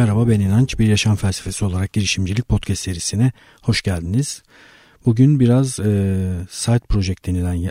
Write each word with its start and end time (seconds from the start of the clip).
Merhaba 0.00 0.28
ben 0.28 0.40
İnanç. 0.40 0.78
Bir 0.78 0.86
yaşam 0.86 1.16
felsefesi 1.16 1.64
olarak 1.64 1.92
girişimcilik 1.92 2.48
podcast 2.48 2.82
serisine 2.82 3.32
hoş 3.62 3.82
geldiniz. 3.82 4.42
Bugün 5.06 5.40
biraz 5.40 5.80
e, 5.80 5.84
side 6.50 6.78
project 6.78 7.26
denilen 7.26 7.54
ya, 7.54 7.70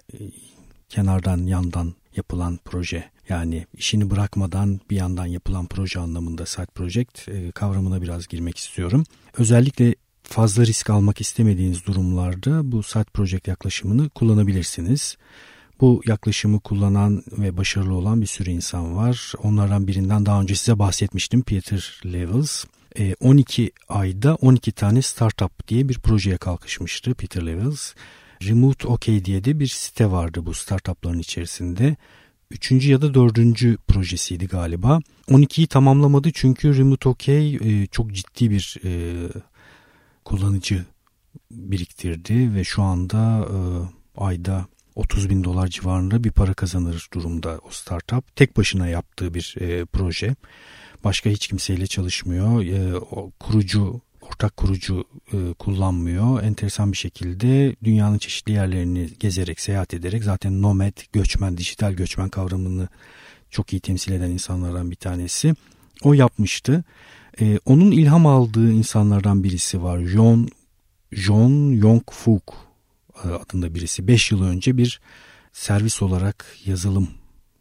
kenardan 0.89 1.37
yandan 1.37 1.93
yapılan 2.15 2.59
proje 2.65 3.09
yani 3.29 3.65
işini 3.73 4.09
bırakmadan 4.09 4.79
bir 4.89 4.95
yandan 4.95 5.25
yapılan 5.25 5.67
proje 5.67 5.99
anlamında 5.99 6.45
side 6.45 6.65
project 6.65 7.29
e, 7.29 7.51
kavramına 7.51 8.01
biraz 8.01 8.27
girmek 8.27 8.57
istiyorum. 8.57 9.03
Özellikle 9.37 9.95
fazla 10.23 10.65
risk 10.65 10.89
almak 10.89 11.21
istemediğiniz 11.21 11.85
durumlarda 11.85 12.71
bu 12.71 12.83
side 12.83 13.03
project 13.13 13.47
yaklaşımını 13.47 14.09
kullanabilirsiniz. 14.09 15.17
Bu 15.81 16.01
yaklaşımı 16.05 16.59
kullanan 16.59 17.23
ve 17.31 17.57
başarılı 17.57 17.93
olan 17.93 18.21
bir 18.21 18.27
sürü 18.27 18.49
insan 18.49 18.95
var. 18.95 19.33
Onlardan 19.43 19.87
birinden 19.87 20.25
daha 20.25 20.41
önce 20.41 20.55
size 20.55 20.79
bahsetmiştim 20.79 21.41
Peter 21.41 22.01
Levels. 22.05 22.65
12 23.19 23.63
e, 23.63 23.71
ayda 23.89 24.35
12 24.35 24.71
tane 24.71 25.01
startup 25.01 25.67
diye 25.67 25.89
bir 25.89 25.99
projeye 25.99 26.37
kalkışmıştı 26.37 27.13
Peter 27.13 27.45
Levels. 27.45 27.93
Remote 28.43 28.87
OK 28.87 29.25
diye 29.25 29.43
de 29.43 29.59
bir 29.59 29.67
site 29.67 30.11
vardı 30.11 30.45
bu 30.45 30.53
startupların 30.53 31.19
içerisinde. 31.19 31.95
Üçüncü 32.51 32.91
ya 32.91 33.01
da 33.01 33.13
dördüncü 33.13 33.77
projesiydi 33.87 34.47
galiba. 34.47 34.99
12'yi 35.27 35.67
tamamlamadı 35.67 36.31
çünkü 36.33 36.77
Remote 36.77 37.09
OK 37.09 37.31
e, 37.33 37.87
çok 37.87 38.13
ciddi 38.13 38.51
bir 38.51 38.77
e, 38.83 38.91
kullanıcı 40.25 40.85
biriktirdi 41.51 42.53
ve 42.53 42.63
şu 42.63 42.81
anda 42.81 43.47
ayda 44.17 44.67
30 44.99 45.29
bin 45.29 45.43
dolar 45.43 45.67
civarında 45.67 46.23
bir 46.23 46.31
para 46.31 46.53
kazanır 46.53 47.07
durumda 47.13 47.59
o 47.67 47.69
startup. 47.69 48.35
Tek 48.35 48.57
başına 48.57 48.87
yaptığı 48.87 49.33
bir 49.33 49.55
e, 49.59 49.85
proje. 49.85 50.35
Başka 51.03 51.29
hiç 51.29 51.47
kimseyle 51.47 51.87
çalışmıyor. 51.87 52.65
E, 52.65 52.97
o 52.97 53.31
kurucu 53.39 54.01
ortak 54.21 54.57
kurucu 54.57 55.03
e, 55.33 55.53
kullanmıyor. 55.53 56.43
Enteresan 56.43 56.91
bir 56.91 56.97
şekilde 56.97 57.75
dünyanın 57.83 58.17
çeşitli 58.17 58.51
yerlerini 58.51 59.09
gezerek, 59.19 59.59
seyahat 59.59 59.93
ederek 59.93 60.23
zaten 60.23 60.61
nomad, 60.61 61.13
göçmen, 61.13 61.57
dijital 61.57 61.93
göçmen 61.93 62.29
kavramını 62.29 62.87
çok 63.49 63.73
iyi 63.73 63.79
temsil 63.79 64.11
eden 64.11 64.29
insanlardan 64.29 64.91
bir 64.91 64.95
tanesi. 64.95 65.53
O 66.03 66.13
yapmıştı. 66.13 66.83
E, 67.41 67.59
onun 67.65 67.91
ilham 67.91 68.25
aldığı 68.25 68.71
insanlardan 68.71 69.43
birisi 69.43 69.83
var. 69.83 69.99
John 69.99 70.49
John 71.11 71.71
Yong-Fook 71.71 72.53
e, 72.53 72.68
adında 73.23 73.75
birisi 73.75 74.07
5 74.07 74.31
yıl 74.31 74.43
önce 74.43 74.77
bir 74.77 75.01
servis 75.53 76.01
olarak 76.01 76.45
yazılım 76.65 77.07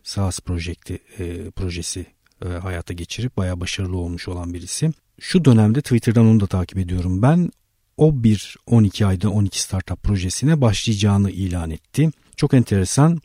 SaaS 0.03 0.41
projekti, 0.41 0.99
e, 1.19 1.51
projesi 1.51 2.07
e, 2.45 2.49
hayata 2.49 2.95
geçirip 2.95 3.37
baya 3.37 3.61
başarılı 3.61 3.97
olmuş 3.97 4.29
olan 4.29 4.55
birisi. 4.55 4.93
Şu 5.21 5.45
dönemde 5.45 5.83
Twitter'dan 5.83 6.27
onu 6.27 6.41
da 6.41 6.47
takip 6.47 6.79
ediyorum 6.79 7.23
ben. 7.23 7.51
O 7.97 8.25
bir 8.25 8.57
12 8.67 9.07
ayda 9.07 9.31
12 9.31 9.61
startup 9.61 10.03
projesine 10.03 10.61
başlayacağını 10.61 11.31
ilan 11.31 11.71
etti. 11.71 12.11
Çok 12.37 12.55
enteresan. 12.55 13.21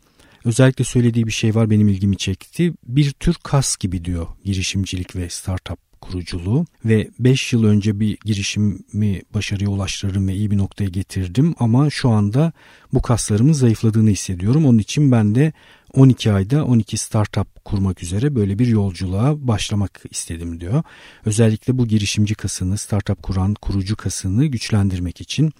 Özellikle 0.45 0.83
söylediği 0.83 1.27
bir 1.27 1.31
şey 1.31 1.55
var 1.55 1.69
benim 1.69 1.87
ilgimi 1.87 2.17
çekti. 2.17 2.73
Bir 2.83 3.11
tür 3.11 3.35
kas 3.43 3.77
gibi 3.77 4.05
diyor 4.05 4.27
girişimcilik 4.43 5.15
ve 5.15 5.29
startup 5.29 5.79
kuruculuğu 6.03 6.65
ve 6.85 7.09
5 7.19 7.53
yıl 7.53 7.63
önce 7.63 7.99
bir 7.99 8.17
girişimi 8.25 9.21
başarıya 9.33 9.69
ulaştırdım 9.69 10.27
ve 10.27 10.33
iyi 10.33 10.51
bir 10.51 10.57
noktaya 10.57 10.89
getirdim 10.89 11.55
ama 11.59 11.89
şu 11.89 12.09
anda 12.09 12.51
bu 12.93 13.01
kaslarımın 13.01 13.53
zayıfladığını 13.53 14.09
hissediyorum. 14.09 14.65
Onun 14.65 14.77
için 14.77 15.11
ben 15.11 15.35
de 15.35 15.53
12 15.93 16.31
ayda 16.31 16.65
12 16.65 16.97
startup 16.97 17.65
kurmak 17.65 18.03
üzere 18.03 18.35
böyle 18.35 18.59
bir 18.59 18.67
yolculuğa 18.67 19.47
başlamak 19.47 20.03
istedim 20.11 20.59
diyor. 20.59 20.83
Özellikle 21.25 21.77
bu 21.77 21.87
girişimci 21.87 22.35
kasını, 22.35 22.77
startup 22.77 23.23
kuran 23.23 23.53
kurucu 23.53 23.95
kasını 23.95 24.45
güçlendirmek 24.45 25.21
için 25.21 25.51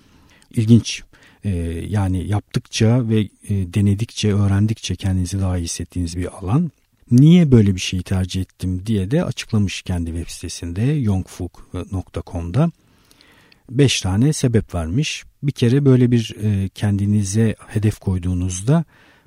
ilginç 0.51 1.03
ee, 1.45 1.49
yani 1.87 2.27
yaptıkça 2.27 3.09
ve 3.09 3.19
e, 3.19 3.29
denedikçe, 3.49 4.33
öğrendikçe 4.33 4.95
kendinizi 4.95 5.39
daha 5.39 5.57
iyi 5.57 5.63
hissettiğiniz 5.63 6.17
bir 6.17 6.37
alan. 6.37 6.71
Niye 7.13 7.51
böyle 7.51 7.75
bir 7.75 7.79
şeyi 7.79 8.03
tercih 8.03 8.41
ettim 8.41 8.85
diye 8.85 9.11
de 9.11 9.23
açıklamış 9.23 9.81
kendi 9.81 10.11
web 10.11 10.29
sitesinde 10.29 10.81
yongfuk.com'da. 10.81 12.71
Beş 13.69 14.01
tane 14.01 14.33
sebep 14.33 14.75
vermiş. 14.75 15.23
Bir 15.43 15.51
kere 15.51 15.85
böyle 15.85 16.11
bir 16.11 16.35
e, 16.43 16.69
kendinize 16.69 17.55
hedef 17.67 17.99
koyduğunuzda 17.99 18.85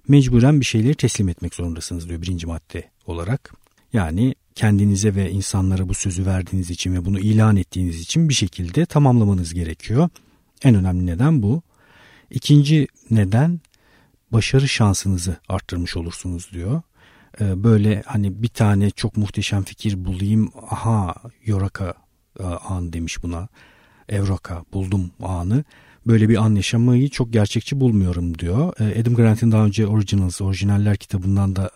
mecburen 0.09 0.61
bir 0.61 0.65
şeyleri 0.65 0.95
teslim 0.95 1.29
etmek 1.29 1.55
zorundasınız 1.55 2.09
diyor 2.09 2.23
birinci 2.23 2.47
madde 2.47 2.91
olarak. 3.07 3.53
Yani 3.93 4.35
kendinize 4.55 5.15
ve 5.15 5.31
insanlara 5.31 5.89
bu 5.89 5.95
sözü 5.95 6.27
verdiğiniz 6.27 6.71
için 6.71 6.95
ve 6.95 7.05
bunu 7.05 7.19
ilan 7.19 7.57
ettiğiniz 7.57 8.01
için 8.01 8.29
bir 8.29 8.35
şekilde 8.35 8.87
tamamlamanız 8.87 9.55
gerekiyor. 9.55 10.09
En 10.63 10.75
önemli 10.75 11.07
neden 11.07 11.43
bu. 11.43 11.63
İkinci 12.31 12.89
neden 13.11 13.61
başarı 14.33 14.69
şansınızı 14.69 15.37
arttırmış 15.49 15.97
olursunuz 15.97 16.51
diyor. 16.53 16.83
Ee, 17.41 17.65
böyle 17.65 18.03
hani 18.07 18.43
bir 18.43 18.49
tane 18.49 18.91
çok 18.91 19.17
muhteşem 19.17 19.63
fikir 19.63 20.05
bulayım 20.05 20.53
aha 20.71 21.15
yoraka 21.45 21.95
e, 22.41 22.45
an 22.45 22.93
demiş 22.93 23.23
buna 23.23 23.49
evraka 24.09 24.65
buldum 24.73 25.11
anı 25.23 25.65
böyle 26.07 26.29
bir 26.29 26.37
an 26.37 26.55
yaşamayı 26.55 27.09
çok 27.09 27.33
gerçekçi 27.33 27.81
bulmuyorum 27.81 28.39
diyor. 28.39 28.73
Ee, 28.81 29.01
Adam 29.01 29.15
Grant'in 29.15 29.53
daha 29.53 29.65
önce 29.65 29.87
Originals, 29.87 30.41
orijinaller 30.41 30.97
kitabından 30.97 31.57
da 31.57 31.71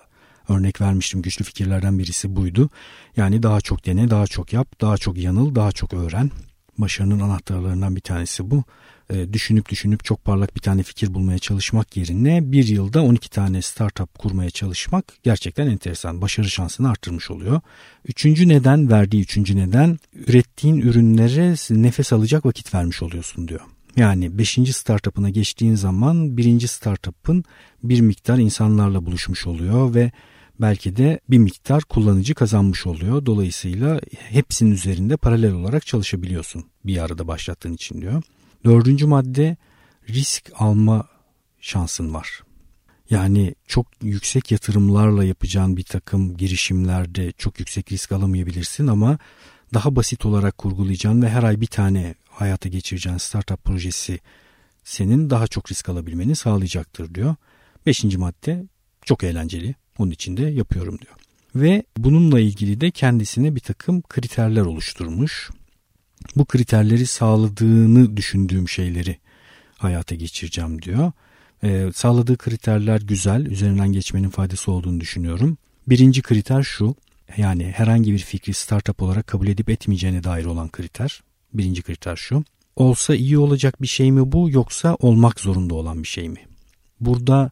örnek 0.49 0.81
vermiştim. 0.81 1.23
Güçlü 1.23 1.45
fikirlerden 1.45 1.99
birisi 1.99 2.37
buydu. 2.37 2.71
Yani 3.17 3.43
daha 3.43 3.61
çok 3.61 3.87
dene, 3.87 4.11
daha 4.11 4.27
çok 4.27 4.53
yap, 4.53 4.81
daha 4.81 4.97
çok 4.97 5.19
yanıl, 5.19 5.55
daha 5.55 5.73
çok 5.73 5.95
öğren. 5.95 6.31
Başarının 6.79 7.21
anahtarlarından 7.21 7.97
bir 7.97 8.01
tanesi 8.01 8.51
bu. 8.51 8.65
E, 9.11 9.33
düşünüp 9.33 9.69
düşünüp 9.69 10.05
çok 10.05 10.25
parlak 10.25 10.57
bir 10.57 10.61
tane 10.61 10.83
fikir 10.83 11.15
bulmaya 11.15 11.39
çalışmak 11.39 11.97
yerine 11.97 12.53
bir 12.53 12.69
yılda 12.69 13.03
12 13.03 13.31
tane 13.31 13.63
startup 13.63 14.19
kurmaya 14.19 14.51
çalışmak 14.51 15.05
gerçekten 15.23 15.67
enteresan. 15.67 16.23
Başarı 16.23 16.51
şansını 16.51 16.91
arttırmış 16.91 17.31
oluyor. 17.31 17.61
Üçüncü 18.05 18.49
neden 18.49 18.91
verdiği 18.91 19.23
üçüncü 19.23 19.57
neden 19.57 19.99
ürettiğin 20.15 20.81
ürünlere 20.81 21.55
nefes 21.83 22.13
alacak 22.13 22.47
vakit 22.47 22.75
vermiş 22.75 23.03
oluyorsun 23.03 23.49
diyor. 23.49 23.61
Yani 23.97 24.39
5. 24.39 24.59
startup'ına 24.73 25.31
geçtiğin 25.31 25.75
zaman 25.75 26.37
birinci 26.37 26.69
startup'ın 26.69 27.45
bir 27.83 28.01
miktar 28.01 28.39
insanlarla 28.39 29.07
buluşmuş 29.07 29.47
oluyor 29.47 29.95
ve 29.95 30.13
belki 30.61 30.97
de 30.97 31.21
bir 31.31 31.39
miktar 31.39 31.83
kullanıcı 31.83 32.35
kazanmış 32.35 32.87
oluyor. 32.87 33.27
Dolayısıyla 33.27 34.01
hepsinin 34.13 34.71
üzerinde 34.71 35.17
paralel 35.17 35.53
olarak 35.53 35.87
çalışabiliyorsun 35.87 36.65
bir 36.85 37.05
arada 37.05 37.29
başlattığın 37.29 37.73
için 37.73 38.01
diyor. 38.01 38.23
Dördüncü 38.65 39.07
madde 39.07 39.57
risk 40.09 40.51
alma 40.55 41.09
şansın 41.61 42.15
var. 42.15 42.43
Yani 43.11 43.55
çok 43.67 43.87
yüksek 44.03 44.51
yatırımlarla 44.51 45.25
yapacağın 45.25 45.77
bir 45.77 45.83
takım 45.83 46.37
girişimlerde 46.37 47.33
çok 47.33 47.61
yüksek 47.61 47.93
risk 47.93 48.13
alamayabilirsin 48.13 48.87
ama 48.87 49.19
daha 49.75 49.97
basit 49.97 50.27
olarak 50.27 50.59
kurgulayacağın 50.59 51.23
ve 51.23 51.29
her 51.29 51.43
ay 51.43 51.61
bir 51.61 51.67
tane 51.67 52.15
hayata 52.29 52.69
geçireceğin 52.69 53.17
startup 53.17 53.65
projesi 53.65 54.21
senin 54.85 55.31
daha 55.31 55.47
çok 55.47 55.71
risk 55.71 55.89
alabilmeni 55.89 56.37
sağlayacaktır 56.37 57.15
diyor. 57.15 57.35
Beşinci 57.87 58.19
madde 58.19 58.65
çok 59.05 59.25
eğlenceli. 59.25 59.75
Onun 60.01 60.11
için 60.11 60.37
de 60.37 60.43
yapıyorum 60.43 60.99
diyor. 60.99 61.15
Ve 61.55 61.83
bununla 61.99 62.41
ilgili 62.41 62.81
de 62.81 62.91
kendisine 62.91 63.55
bir 63.55 63.61
takım 63.61 64.03
kriterler 64.03 64.63
oluşturmuş 64.63 65.51
bu 66.37 66.45
kriterleri 66.45 67.07
sağladığını 67.07 68.17
düşündüğüm 68.17 68.69
şeyleri 68.69 69.19
hayata 69.79 70.15
geçireceğim 70.15 70.83
diyor. 70.83 71.13
Ee, 71.63 71.91
sağladığı 71.95 72.37
kriterler 72.37 73.01
güzel, 73.01 73.47
üzerinden 73.47 73.93
geçmenin 73.93 74.31
faydası 74.31 74.73
olduğunu 74.73 75.01
düşünüyorum. 75.01 75.59
Birinci 75.87 76.23
kriter 76.23 76.63
şu, 76.63 76.95
yani 77.37 77.65
herhangi 77.77 78.13
bir 78.13 78.19
fikri 78.19 78.55
startup 78.55 79.03
olarak 79.03 79.27
kabul 79.27 79.47
edip 79.47 79.71
etmeyeceğine 79.71 80.25
dair 80.25 80.45
olan 80.45 80.69
kriter. 80.69 81.23
Birinci 81.55 81.83
kriter 81.83 82.17
şu, 82.17 82.45
olsa 82.77 83.15
iyi 83.15 83.39
olacak 83.39 83.83
bir 83.83 83.87
şey 83.87 84.13
mi 84.13 84.33
bu 84.33 84.51
yoksa 84.51 84.95
olmak 84.95 85.41
zorunda 85.41 85.75
olan 85.75 86.03
bir 86.03 86.09
şey 86.09 86.29
mi? 86.29 86.41
Burada 87.01 87.51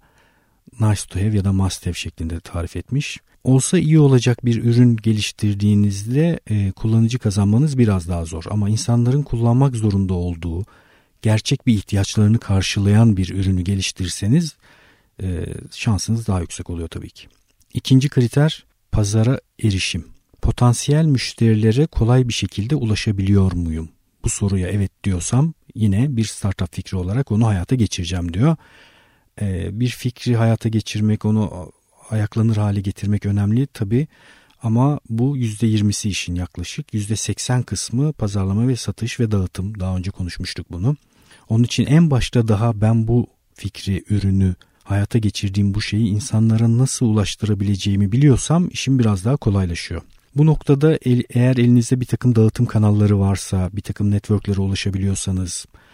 nice 0.81 1.03
to 1.09 1.21
have 1.21 1.37
ya 1.37 1.45
da 1.45 1.53
must 1.53 1.87
have 1.87 1.95
şeklinde 1.95 2.41
tarif 2.41 2.77
etmiş 2.77 3.19
olsa 3.45 3.79
iyi 3.79 3.99
olacak 3.99 4.45
bir 4.45 4.65
ürün 4.65 4.97
geliştirdiğinizde 4.97 6.41
e, 6.51 6.73
kullanıcı 6.73 7.19
kazanmanız 7.19 7.79
biraz 7.79 8.09
daha 8.09 8.25
zor. 8.25 8.45
Ama 8.51 8.69
insanların 8.69 9.23
kullanmak 9.23 9.77
zorunda 9.77 10.15
olduğu 10.15 10.65
gerçek 11.23 11.67
bir 11.67 11.75
ihtiyaçlarını 11.75 12.39
karşılayan 12.39 13.17
bir 13.17 13.29
ürünü 13.29 13.63
geliştirirseniz 13.63 14.57
e, 15.23 15.47
şansınız 15.71 16.27
daha 16.27 16.41
yüksek 16.41 16.71
oluyor 16.71 16.89
tabii 16.89 17.11
ki. 17.11 17.29
İkinci 17.75 18.09
kriter 18.09 18.65
pazara 18.93 19.41
erişim. 19.63 20.09
Potansiyel 20.43 21.05
müşterilere 21.05 21.87
kolay 21.87 22.29
bir 22.29 22.33
şekilde 22.33 22.77
ulaşabiliyor 22.77 23.53
muyum? 23.53 23.89
Bu 24.25 24.29
soruya 24.29 24.69
evet 24.69 25.05
diyorsam 25.05 25.55
yine 25.75 26.17
bir 26.17 26.25
startup 26.25 26.75
fikri 26.75 26.97
olarak 26.97 27.33
onu 27.33 27.47
hayata 27.47 27.75
geçireceğim 27.75 28.35
diyor. 28.35 28.57
Ee, 29.41 29.81
bir 29.81 29.89
fikri 29.89 30.37
hayata 30.37 30.69
geçirmek, 30.69 31.25
onu 31.25 31.73
ayaklanır 32.11 32.57
hale 32.57 32.81
getirmek 32.81 33.27
önemli 33.27 33.67
tabi 33.67 34.07
Ama 34.63 35.01
bu 35.09 35.39
%20'si 35.39 36.09
işin 36.09 36.35
yaklaşık. 36.35 36.95
%80 36.95 37.63
kısmı 37.63 38.13
pazarlama 38.13 38.69
ve 38.69 38.77
satış 38.77 39.21
ve 39.21 39.31
dağıtım. 39.31 39.81
Daha 39.81 39.97
önce 39.97 40.11
konuşmuştuk 40.11 40.67
bunu. 40.71 40.97
Onun 41.49 41.65
için 41.65 41.87
en 41.87 42.11
başta 42.11 42.49
daha 42.49 42.81
ben 42.81 43.09
bu 43.09 43.27
fikri, 43.55 44.05
ürünü, 44.11 44.55
hayata 44.85 45.19
geçirdiğim 45.19 45.75
bu 45.75 45.81
şeyi 45.81 46.09
insanlara 46.09 46.79
nasıl 46.79 47.07
ulaştırabileceğimi 47.07 48.13
biliyorsam 48.13 48.69
işim 48.69 48.99
biraz 48.99 49.25
daha 49.25 49.37
kolaylaşıyor. 49.37 50.03
Bu 50.37 50.47
noktada 50.47 50.99
eğer 51.31 51.57
elinizde 51.57 52.01
bir 52.01 52.07
takım 52.07 52.35
dağıtım 52.35 52.67
kanalları 52.67 53.21
varsa, 53.21 53.71
bir 53.73 53.83
takım 53.83 54.11
networklere 54.11 54.61
ulaşabiliyorsanız, 54.61 55.67
e, 55.75 55.88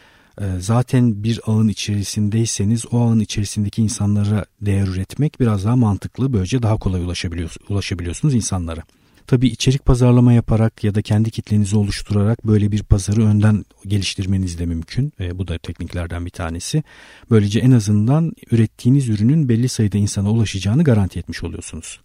zaten 0.58 1.24
bir 1.24 1.40
ağın 1.46 1.68
içerisindeyseniz 1.68 2.84
o 2.92 3.00
ağın 3.00 3.20
içerisindeki 3.20 3.82
insanlara 3.82 4.44
değer 4.60 4.86
üretmek 4.86 5.40
biraz 5.40 5.64
daha 5.64 5.76
mantıklı. 5.76 6.32
Böylece 6.32 6.62
daha 6.62 6.76
kolay 6.76 7.04
ulaşabiliyorsunuz, 7.04 7.70
ulaşabiliyorsunuz 7.70 8.34
insanlara. 8.34 8.82
Tabii 9.26 9.48
içerik 9.48 9.84
pazarlama 9.84 10.32
yaparak 10.32 10.84
ya 10.84 10.94
da 10.94 11.02
kendi 11.02 11.30
kitlenizi 11.30 11.76
oluşturarak 11.76 12.46
böyle 12.46 12.72
bir 12.72 12.82
pazarı 12.82 13.24
önden 13.24 13.64
geliştirmeniz 13.86 14.58
de 14.58 14.66
mümkün. 14.66 15.12
E, 15.20 15.38
bu 15.38 15.48
da 15.48 15.58
tekniklerden 15.58 16.26
bir 16.26 16.30
tanesi. 16.30 16.82
Böylece 17.30 17.60
en 17.60 17.70
azından 17.70 18.32
ürettiğiniz 18.50 19.08
ürünün 19.08 19.48
belli 19.48 19.68
sayıda 19.68 19.98
insana 19.98 20.30
ulaşacağını 20.30 20.84
garanti 20.84 21.18
etmiş 21.18 21.44
oluyorsunuz. 21.44 22.00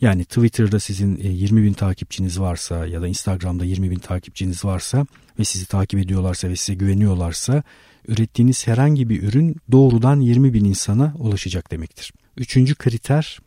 Yani 0.00 0.24
Twitter'da 0.24 0.80
sizin 0.80 1.16
20 1.16 1.60
e, 1.60 1.64
bin 1.64 1.72
takipçiniz 1.72 2.40
varsa 2.40 2.86
ya 2.86 3.02
da 3.02 3.08
Instagram'da 3.08 3.64
20 3.64 3.90
bin 3.90 3.98
takipçiniz 3.98 4.64
varsa 4.64 5.06
ve 5.38 5.44
sizi 5.44 5.66
takip 5.66 6.00
ediyorlarsa 6.00 6.48
ve 6.48 6.56
size 6.56 6.74
güveniyorlarsa 6.74 7.62
ürettiğiniz 8.08 8.66
herhangi 8.66 9.08
bir 9.08 9.22
ürün 9.22 9.56
doğrudan 9.72 10.20
20 10.20 10.54
bin 10.54 10.64
insana 10.64 11.14
ulaşacak 11.18 11.70
demektir. 11.70 12.12
Üçüncü 12.36 12.74
kriter 12.74 13.38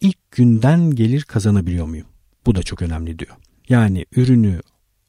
ilk 0.00 0.30
günden 0.30 0.90
gelir 0.90 1.22
kazanabiliyor 1.22 1.86
muyum? 1.86 2.06
Bu 2.46 2.54
da 2.54 2.62
çok 2.62 2.82
önemli 2.82 3.18
diyor. 3.18 3.36
Yani 3.68 4.06
ürünü 4.16 4.60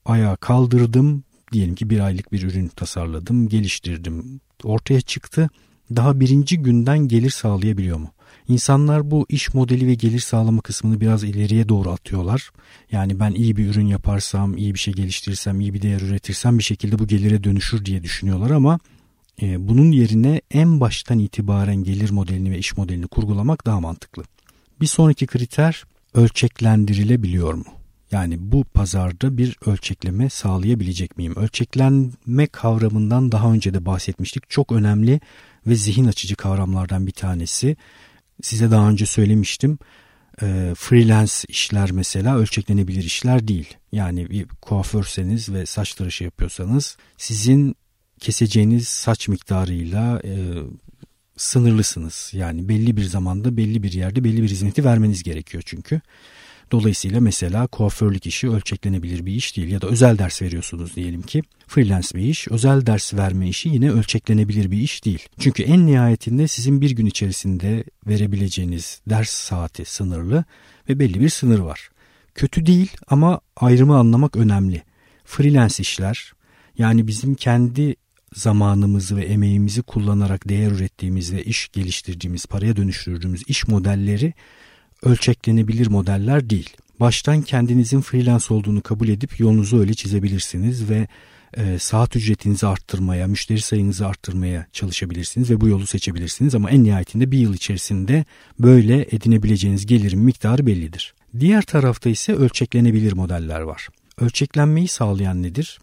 ayağa 0.06 0.36
kaldırdım. 0.36 1.24
Diyelim 1.52 1.76
ki 1.76 1.90
bir 1.90 2.00
aylık 2.00 2.32
bir 2.32 2.44
ürün 2.44 2.68
tasarladım, 2.68 3.50
geliştirdim, 3.50 4.42
ortaya 4.64 5.02
çıktı. 5.02 5.50
Daha 5.96 6.20
birinci 6.20 6.58
günden 6.58 7.00
gelir 7.00 7.30
sağlayabiliyor 7.30 7.98
mu? 7.98 8.12
İnsanlar 8.48 9.12
bu 9.12 9.26
iş 9.30 9.54
modeli 9.54 9.88
ve 9.88 9.94
gelir 9.94 10.20
sağlama 10.20 10.62
kısmını 10.62 11.02
biraz 11.02 11.24
ileriye 11.24 11.70
doğru 11.70 11.92
atıyorlar. 11.92 12.52
Yani 12.92 13.20
ben 13.20 13.32
iyi 13.32 13.56
bir 13.56 13.70
ürün 13.70 13.88
yaparsam, 13.88 14.58
iyi 14.58 14.74
bir 14.74 14.80
şey 14.80 14.94
geliştirirsem, 14.94 15.62
iyi 15.62 15.74
bir 15.74 15.82
değer 15.82 16.02
üretirsem 16.02 16.58
bir 16.58 16.64
şekilde 16.64 17.00
bu 17.00 17.08
gelire 17.08 17.44
dönüşür 17.44 17.86
diye 17.86 18.04
düşünüyorlar 18.04 18.52
ama 18.52 18.80
e, 19.42 19.68
bunun 19.68 19.92
yerine 19.92 20.42
en 20.52 20.80
baştan 20.80 21.20
itibaren 21.20 21.84
gelir 21.84 22.10
modelini 22.10 22.52
ve 22.52 22.58
iş 22.58 22.78
modelini 22.78 23.08
kurgulamak 23.08 23.66
daha 23.66 23.80
mantıklı. 23.80 24.24
Bir 24.82 24.88
sonraki 24.88 25.28
kriter 25.28 25.84
ölçeklendirilebiliyor 26.14 27.54
mu? 27.54 27.66
Yani 28.12 28.38
bu 28.40 28.64
pazarda 28.64 29.38
bir 29.38 29.58
ölçekleme 29.66 30.30
sağlayabilecek 30.30 31.18
miyim? 31.18 31.36
Ölçeklenme 31.36 32.48
kavramından 32.48 33.32
daha 33.32 33.52
önce 33.52 33.74
de 33.74 33.86
bahsetmiştik. 33.86 34.50
Çok 34.50 34.72
önemli 34.72 35.20
ve 35.68 35.76
zihin 35.76 36.06
açıcı 36.06 36.36
kavramlardan 36.36 37.08
bir 37.08 37.12
tanesi. 37.12 37.78
Size 38.42 38.72
daha 38.72 38.90
önce 38.90 39.06
söylemiştim. 39.06 39.80
E, 40.42 40.74
freelance 40.78 41.34
işler 41.48 41.92
mesela 41.92 42.38
ölçeklenebilir 42.38 43.04
işler 43.04 43.48
değil. 43.48 43.74
Yani 43.92 44.30
bir 44.30 44.48
kuaförseniz 44.62 45.54
ve 45.54 45.66
saç 45.66 45.94
tıraşı 45.94 46.24
yapıyorsanız 46.24 46.98
sizin 47.18 47.76
keseceğiniz 48.20 48.88
saç 48.88 49.28
miktarıyla 49.28 50.22
e, 50.24 50.34
sınırlısınız. 51.38 52.32
Yani 52.34 52.70
belli 52.70 52.98
bir 52.98 53.04
zamanda 53.04 53.58
belli 53.58 53.84
bir 53.84 53.92
yerde 53.92 54.24
belli 54.24 54.44
bir 54.44 54.50
hizmeti 54.50 54.86
vermeniz 54.86 55.24
gerekiyor 55.24 55.64
çünkü. 55.66 56.02
Dolayısıyla 56.74 57.22
mesela 57.22 57.68
kuaförlük 57.68 58.28
işi 58.28 58.50
ölçeklenebilir 58.50 59.26
bir 59.26 59.34
iş 59.34 59.58
değil 59.58 59.68
ya 59.68 59.82
da 59.82 59.88
özel 59.88 60.18
ders 60.18 60.42
veriyorsunuz 60.42 60.96
diyelim 60.96 61.22
ki 61.22 61.44
freelance 61.68 62.08
bir 62.16 62.22
iş. 62.22 62.48
Özel 62.48 62.86
ders 62.86 63.14
verme 63.14 63.50
işi 63.50 63.70
yine 63.70 63.92
ölçeklenebilir 63.92 64.72
bir 64.72 64.78
iş 64.78 65.06
değil. 65.06 65.28
Çünkü 65.40 65.64
en 65.64 65.86
nihayetinde 65.86 66.48
sizin 66.48 66.82
bir 66.82 66.92
gün 66.92 67.06
içerisinde 67.06 67.84
verebileceğiniz 68.08 69.02
ders 69.10 69.30
saati 69.30 69.86
sınırlı 69.86 70.46
ve 70.90 71.00
belli 71.00 71.20
bir 71.20 71.30
sınır 71.30 71.60
var. 71.60 71.90
Kötü 72.36 72.66
değil 72.66 72.92
ama 73.08 73.40
ayrımı 73.56 73.98
anlamak 73.98 74.36
önemli. 74.36 74.84
Freelance 75.26 75.76
işler 75.80 76.34
yani 76.78 77.08
bizim 77.08 77.36
kendi 77.36 77.96
zamanımızı 78.36 79.18
ve 79.18 79.26
emeğimizi 79.26 79.82
kullanarak 79.82 80.50
değer 80.50 80.72
ürettiğimiz 80.72 81.34
ve 81.34 81.44
iş 81.44 81.70
geliştirdiğimiz, 81.70 82.46
paraya 82.46 82.76
dönüştürdüğümüz 82.76 83.44
iş 83.48 83.68
modelleri 83.68 84.34
ölçeklenebilir 85.06 85.88
modeller 85.88 86.50
değil. 86.50 86.70
Baştan 87.00 87.42
kendinizin 87.42 88.02
freelance 88.02 88.54
olduğunu 88.54 88.82
kabul 88.82 89.08
edip 89.08 89.40
yolunuzu 89.40 89.80
öyle 89.80 89.94
çizebilirsiniz 89.94 90.90
ve 90.90 91.08
e, 91.58 91.80
saat 91.80 92.16
ücretinizi 92.16 92.68
arttırmaya, 92.68 93.28
müşteri 93.28 93.62
sayınızı 93.62 94.08
arttırmaya 94.08 94.68
çalışabilirsiniz 94.74 95.50
ve 95.50 95.62
bu 95.62 95.68
yolu 95.68 95.88
seçebilirsiniz 95.88 96.56
ama 96.56 96.70
en 96.70 96.84
nihayetinde 96.84 97.32
bir 97.32 97.38
yıl 97.38 97.54
içerisinde 97.54 98.26
böyle 98.60 99.02
edinebileceğiniz 99.02 99.86
gelirin 99.86 100.20
miktarı 100.20 100.66
bellidir. 100.66 101.14
Diğer 101.40 101.62
tarafta 101.62 102.10
ise 102.10 102.34
ölçeklenebilir 102.34 103.14
modeller 103.14 103.62
var. 103.62 103.88
Ölçeklenmeyi 104.18 104.88
sağlayan 104.88 105.44
nedir? 105.44 105.80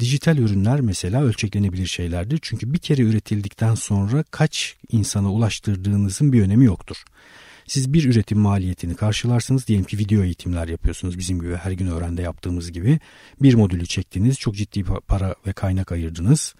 Dijital 0.00 0.38
ürünler 0.38 0.80
mesela 0.80 1.22
ölçeklenebilir 1.22 1.86
şeylerdir. 1.86 2.38
Çünkü 2.42 2.72
bir 2.72 2.78
kere 2.78 3.02
üretildikten 3.02 3.74
sonra 3.74 4.24
kaç 4.30 4.76
insana 4.90 5.32
ulaştırdığınızın 5.32 6.32
bir 6.32 6.42
önemi 6.42 6.64
yoktur. 6.64 7.04
Siz 7.66 7.92
bir 7.92 8.04
üretim 8.04 8.38
maliyetini 8.38 8.94
karşılarsınız. 8.94 9.66
Diyelim 9.66 9.86
ki 9.86 9.98
video 9.98 10.22
eğitimler 10.22 10.68
yapıyorsunuz 10.68 11.18
bizim 11.18 11.40
gibi 11.40 11.56
her 11.56 11.72
gün 11.72 11.86
öğrende 11.86 12.22
yaptığımız 12.22 12.72
gibi. 12.72 12.98
Bir 13.42 13.54
modülü 13.54 13.86
çektiniz. 13.86 14.38
Çok 14.38 14.54
ciddi 14.54 14.84
para 14.84 15.34
ve 15.46 15.52
kaynak 15.52 15.92
ayırdınız. 15.92 16.54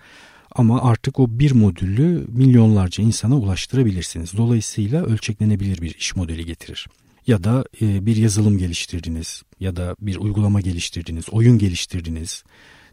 Ama 0.53 0.83
artık 0.83 1.21
o 1.21 1.27
bir 1.29 1.53
modülü 1.53 2.25
milyonlarca 2.29 3.05
insana 3.05 3.37
ulaştırabilirsiniz. 3.37 4.37
Dolayısıyla 4.37 5.05
ölçeklenebilir 5.05 5.83
bir 5.83 5.95
iş 5.95 6.17
modeli 6.17 6.45
getirir 6.45 6.87
ya 7.27 7.45
da 7.45 7.65
e, 7.81 8.07
bir 8.07 8.17
yazılım 8.17 8.59
geliştirdiniz 8.59 9.43
ya 9.61 9.77
da 9.77 9.97
bir 10.01 10.17
uygulama 10.17 10.61
geliştirdiniz, 10.61 11.25
oyun 11.31 11.59
geliştirdiniz. 11.59 12.45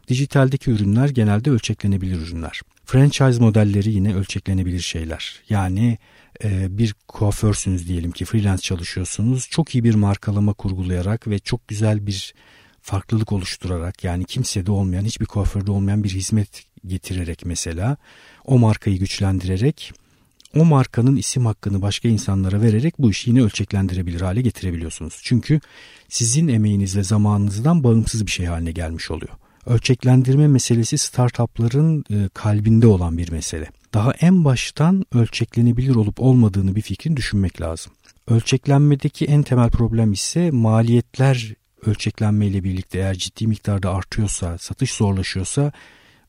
Dijitaldeki 0.08 0.70
ürünler 0.70 1.08
genelde 1.08 1.50
ölçeklenebilir 1.50 2.20
ürünler. 2.20 2.60
Franchise 2.84 3.40
modelleri 3.40 3.92
yine 3.92 4.14
ölçeklenebilir 4.14 4.80
şeyler. 4.80 5.42
Yani 5.48 5.98
e, 6.44 6.78
bir 6.78 6.94
kuaförsünüz 7.08 7.88
diyelim 7.88 8.12
ki 8.12 8.24
freelance 8.24 8.62
çalışıyorsunuz. 8.62 9.48
Çok 9.50 9.74
iyi 9.74 9.84
bir 9.84 9.94
markalama 9.94 10.52
kurgulayarak 10.52 11.28
ve 11.28 11.38
çok 11.38 11.68
güzel 11.68 12.06
bir 12.06 12.34
farklılık 12.80 13.32
oluşturarak 13.32 14.04
yani 14.04 14.24
kimsede 14.24 14.70
olmayan 14.70 15.04
hiçbir 15.04 15.26
kuaförde 15.26 15.70
olmayan 15.70 16.04
bir 16.04 16.10
hizmet 16.10 16.64
getirerek 16.86 17.46
mesela 17.46 17.96
o 18.44 18.58
markayı 18.58 18.98
güçlendirerek 18.98 19.92
o 20.56 20.64
markanın 20.64 21.16
isim 21.16 21.46
hakkını 21.46 21.82
başka 21.82 22.08
insanlara 22.08 22.62
vererek 22.62 22.94
bu 22.98 23.10
işi 23.10 23.30
yine 23.30 23.42
ölçeklendirebilir 23.42 24.20
hale 24.20 24.42
getirebiliyorsunuz. 24.42 25.20
Çünkü 25.22 25.60
sizin 26.08 26.48
emeğiniz 26.48 26.96
ve 26.96 27.02
zamanınızdan 27.02 27.84
bağımsız 27.84 28.26
bir 28.26 28.30
şey 28.30 28.46
haline 28.46 28.72
gelmiş 28.72 29.10
oluyor. 29.10 29.32
Ölçeklendirme 29.66 30.48
meselesi 30.48 30.98
startupların 30.98 32.04
e, 32.10 32.28
kalbinde 32.34 32.86
olan 32.86 33.18
bir 33.18 33.32
mesele. 33.32 33.70
Daha 33.94 34.12
en 34.12 34.44
baştan 34.44 35.04
ölçeklenebilir 35.12 35.94
olup 35.94 36.20
olmadığını 36.20 36.76
bir 36.76 36.82
fikrin 36.82 37.16
düşünmek 37.16 37.60
lazım. 37.60 37.92
Ölçeklenmedeki 38.28 39.24
en 39.24 39.42
temel 39.42 39.70
problem 39.70 40.12
ise 40.12 40.50
maliyetler 40.50 41.54
ölçeklenme 41.86 42.46
ile 42.46 42.64
birlikte 42.64 42.98
eğer 42.98 43.14
ciddi 43.14 43.46
miktarda 43.46 43.94
artıyorsa, 43.94 44.58
satış 44.58 44.92
zorlaşıyorsa 44.92 45.72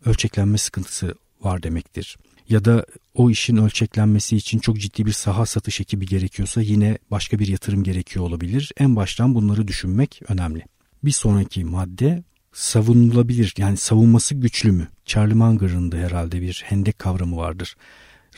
ölçeklenme 0.06 0.58
sıkıntısı 0.58 1.16
var 1.42 1.64
demektir. 1.64 2.18
Ya 2.50 2.66
da 2.66 2.86
o 3.14 3.30
işin 3.30 3.58
ölçeklenmesi 3.58 4.36
için 4.36 4.60
çok 4.60 4.80
ciddi 4.80 5.06
bir 5.06 5.12
saha 5.12 5.46
satış 5.46 5.82
ekibi 5.82 6.06
gerekiyorsa 6.06 6.62
yine 6.62 6.98
başka 7.12 7.40
bir 7.40 7.48
yatırım 7.48 7.84
gerekiyor 7.84 8.26
olabilir. 8.26 8.72
En 8.78 8.96
baştan 8.96 9.36
bunları 9.36 9.68
düşünmek 9.68 10.22
önemli. 10.28 10.64
Bir 11.04 11.12
sonraki 11.12 11.66
madde 11.66 12.24
savunulabilir 12.54 13.54
yani 13.58 13.78
savunması 13.78 14.36
güçlü 14.36 14.72
mü? 14.72 14.88
Charlie 15.06 15.34
Munger'ın 15.34 15.92
da 15.92 15.98
herhalde 15.98 16.42
bir 16.42 16.64
hendek 16.66 17.00
kavramı 17.00 17.38
vardır. 17.38 17.76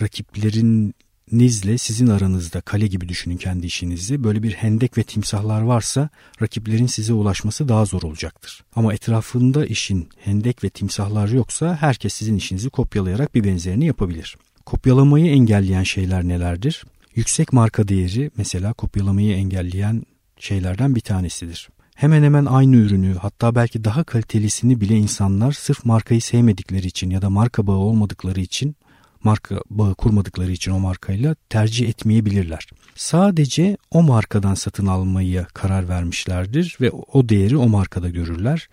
Rakiplerinizle 0.01 1.77
sizin 1.77 2.07
aranızda 2.07 2.61
kale 2.61 2.87
gibi 2.87 3.09
düşünün 3.09 3.37
kendi 3.37 3.67
işinizi. 3.67 4.23
Böyle 4.23 4.43
bir 4.43 4.53
hendek 4.53 4.97
ve 4.97 5.03
timsahlar 5.03 5.61
varsa 5.61 6.09
rakiplerin 6.41 6.85
size 6.85 7.13
ulaşması 7.13 7.69
daha 7.69 7.85
zor 7.85 8.03
olacaktır. 8.03 8.63
Ama 8.75 8.93
etrafında 8.93 9.65
işin 9.65 10.09
hendek 10.19 10.63
ve 10.63 10.69
timsahlar 10.69 11.27
yoksa 11.27 11.77
herkes 11.81 12.13
sizin 12.13 12.35
işinizi 12.35 12.69
kopyalayarak 12.69 13.35
bir 13.35 13.43
benzerini 13.43 13.85
yapabilir. 13.85 14.37
Kopyalamayı 14.65 15.25
engelleyen 15.25 15.83
şeyler 15.83 16.23
nelerdir? 16.23 16.85
Yüksek 17.15 17.53
marka 17.53 17.87
değeri 17.87 18.31
mesela 18.37 18.73
kopyalamayı 18.73 19.35
engelleyen 19.35 20.03
şeylerden 20.39 20.95
bir 20.95 21.01
tanesidir 21.01 21.69
hemen 21.95 22.23
hemen 22.23 22.45
aynı 22.45 22.75
ürünü 22.75 23.15
hatta 23.15 23.55
belki 23.55 23.83
daha 23.83 24.03
kalitelisini 24.03 24.81
bile 24.81 24.95
insanlar 24.95 25.51
sırf 25.51 25.85
markayı 25.85 26.21
sevmedikleri 26.21 26.87
için 26.87 27.09
ya 27.09 27.21
da 27.21 27.29
marka 27.29 27.67
bağı 27.67 27.77
olmadıkları 27.77 28.41
için 28.41 28.75
marka 29.23 29.61
bağı 29.69 29.95
kurmadıkları 29.95 30.51
için 30.51 30.71
o 30.71 30.79
markayla 30.79 31.35
tercih 31.49 31.89
etmeyebilirler. 31.89 32.67
Sadece 32.95 33.77
o 33.91 34.03
markadan 34.03 34.53
satın 34.53 34.85
almayı 34.85 35.45
karar 35.53 35.89
vermişlerdir 35.89 36.77
ve 36.81 36.91
o 36.91 37.29
değeri 37.29 37.57
o 37.57 37.67
markada 37.67 38.09
görürler. 38.09 38.69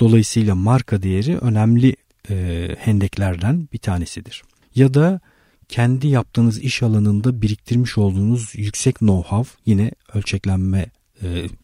Dolayısıyla 0.00 0.54
marka 0.54 1.02
değeri 1.02 1.38
önemli 1.38 1.96
e, 2.30 2.68
hendeklerden 2.78 3.68
bir 3.72 3.78
tanesidir. 3.78 4.42
Ya 4.74 4.94
da 4.94 5.20
kendi 5.68 6.08
yaptığınız 6.08 6.58
iş 6.58 6.82
alanında 6.82 7.42
biriktirmiş 7.42 7.98
olduğunuz 7.98 8.50
yüksek 8.54 8.96
know-how 8.96 9.46
yine 9.66 9.90
ölçeklenme 10.14 10.86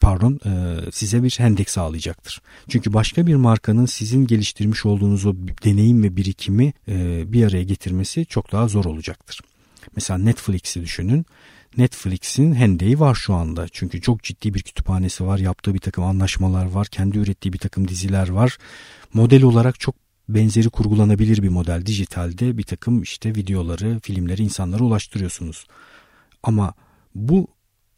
pardon 0.01 0.41
e, 0.45 0.77
size 0.93 1.23
bir 1.23 1.35
hendek 1.39 1.71
sağlayacaktır. 1.71 2.43
Çünkü 2.69 2.93
başka 2.93 3.27
bir 3.27 3.35
markanın 3.35 3.87
sizin 3.87 4.27
geliştirmiş 4.27 4.87
olduğunuz 4.87 5.27
o 5.27 5.35
deneyim 5.65 6.03
ve 6.03 6.17
birikimi 6.17 6.73
e, 6.89 7.25
bir 7.33 7.47
araya 7.47 7.63
getirmesi 7.63 8.27
çok 8.27 8.53
daha 8.53 8.69
zor 8.69 8.85
olacaktır. 8.85 9.41
Mesela 9.97 10.19
Netflix'i 10.19 10.83
düşünün. 10.83 11.27
Netflix'in 11.77 12.55
hendeği 12.55 13.01
var 13.01 13.15
şu 13.15 13.35
anda. 13.35 13.67
Çünkü 13.73 14.01
çok 14.01 14.23
ciddi 14.23 14.55
bir 14.55 14.63
kütüphanesi 14.63 15.27
var. 15.27 15.39
Yaptığı 15.39 15.75
bir 15.75 15.79
takım 15.79 16.05
anlaşmalar 16.05 16.67
var. 16.67 16.87
Kendi 16.87 17.19
ürettiği 17.19 17.53
bir 17.53 17.59
takım 17.59 17.89
diziler 17.89 18.29
var. 18.29 18.59
Model 19.15 19.43
olarak 19.43 19.81
çok 19.81 19.95
benzeri 20.29 20.71
kurgulanabilir 20.71 21.43
bir 21.43 21.49
model. 21.49 21.87
Dijitalde 21.87 22.59
bir 22.59 22.63
takım 22.63 23.03
işte 23.03 23.35
videoları, 23.35 24.01
filmleri 24.03 24.43
insanlara 24.43 24.85
ulaştırıyorsunuz. 24.85 25.67
Ama 26.43 26.75
bu 27.15 27.49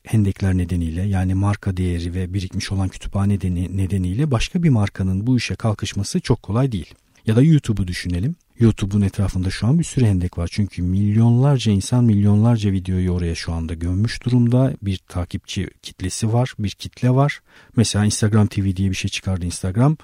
hendekler 0.04 0.58
nedeniyle 0.58 1.02
yani 1.02 1.34
marka 1.34 1.76
değeri 1.76 2.14
ve 2.14 2.34
birikmiş 2.34 2.72
olan 2.72 2.88
kütüphane 2.88 3.34
nedeniyle 3.34 4.30
başka 4.30 4.62
bir 4.62 4.68
markanın 4.68 5.26
bu 5.26 5.36
işe 5.36 5.54
kalkışması 5.54 6.20
çok 6.20 6.42
kolay 6.42 6.72
değil. 6.72 6.94
Ya 7.26 7.36
da 7.36 7.42
YouTube'u 7.42 7.88
düşünelim. 7.88 8.36
YouTube'un 8.58 9.00
etrafında 9.00 9.50
şu 9.50 9.66
an 9.66 9.78
bir 9.78 9.84
sürü 9.84 10.04
hendek 10.04 10.38
var. 10.38 10.48
Çünkü 10.52 10.82
milyonlarca 10.82 11.72
insan 11.72 12.04
milyonlarca 12.04 12.72
videoyu 12.72 13.10
oraya 13.10 13.34
şu 13.34 13.52
anda 13.52 13.74
gömmüş 13.74 14.24
durumda. 14.24 14.74
Bir 14.82 14.98
takipçi 15.08 15.70
kitlesi 15.82 16.32
var, 16.32 16.54
bir 16.58 16.70
kitle 16.70 17.10
var. 17.10 17.40
Mesela 17.76 18.04
Instagram 18.04 18.46
TV 18.46 18.76
diye 18.76 18.90
bir 18.90 18.94
şey 18.94 19.10
çıkardı 19.10 19.46
Instagram. 19.46 19.96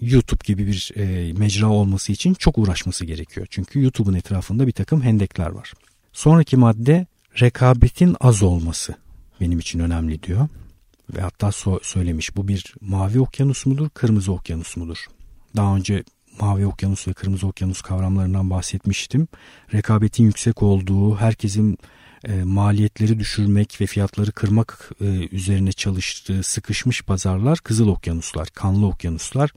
YouTube 0.00 0.40
gibi 0.44 0.66
bir 0.66 0.92
e, 0.96 1.32
mecra 1.32 1.66
olması 1.66 2.12
için 2.12 2.34
çok 2.34 2.58
uğraşması 2.58 3.04
gerekiyor. 3.04 3.46
Çünkü 3.50 3.82
YouTube'un 3.82 4.14
etrafında 4.14 4.66
bir 4.66 4.72
takım 4.72 5.02
hendekler 5.02 5.50
var. 5.50 5.72
Sonraki 6.12 6.56
madde 6.56 7.06
rekabetin 7.40 8.16
az 8.20 8.42
olması 8.42 8.94
benim 9.40 9.58
için 9.58 9.78
önemli 9.78 10.22
diyor. 10.22 10.48
Ve 11.16 11.20
hatta 11.20 11.46
so- 11.46 11.80
söylemiş 11.82 12.36
bu 12.36 12.48
bir 12.48 12.74
mavi 12.80 13.20
okyanus 13.20 13.66
mudur, 13.66 13.88
kırmızı 13.88 14.32
okyanus 14.32 14.76
mudur? 14.76 14.98
Daha 15.56 15.76
önce 15.76 16.04
mavi 16.40 16.66
okyanus 16.66 17.08
ve 17.08 17.12
kırmızı 17.12 17.46
okyanus 17.46 17.82
kavramlarından 17.82 18.50
bahsetmiştim. 18.50 19.28
Rekabetin 19.74 20.24
yüksek 20.24 20.62
olduğu, 20.62 21.16
herkesin 21.16 21.78
e, 22.24 22.42
maliyetleri 22.44 23.18
düşürmek 23.18 23.80
ve 23.80 23.86
fiyatları 23.86 24.32
kırmak 24.32 24.90
e, 25.00 25.04
üzerine 25.04 25.72
çalıştığı 25.72 26.42
sıkışmış 26.42 27.02
pazarlar 27.02 27.58
kızıl 27.58 27.88
okyanuslar, 27.88 28.48
kanlı 28.48 28.86
okyanuslar. 28.86 29.50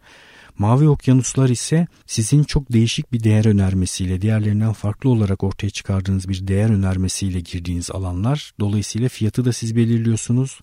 Mavi 0.60 0.90
okyanuslar 0.90 1.50
ise 1.50 1.88
sizin 2.08 2.44
çok 2.44 2.74
değişik 2.74 3.14
bir 3.14 3.24
değer 3.24 3.46
önermesiyle, 3.46 4.22
diğerlerinden 4.22 4.74
farklı 4.74 5.10
olarak 5.10 5.44
ortaya 5.44 5.70
çıkardığınız 5.70 6.30
bir 6.30 6.48
değer 6.48 6.70
önermesiyle 6.70 7.40
girdiğiniz 7.40 7.92
alanlar. 7.92 8.54
Dolayısıyla 8.60 9.10
fiyatı 9.10 9.46
da 9.46 9.54
siz 9.54 9.76
belirliyorsunuz. 9.76 10.60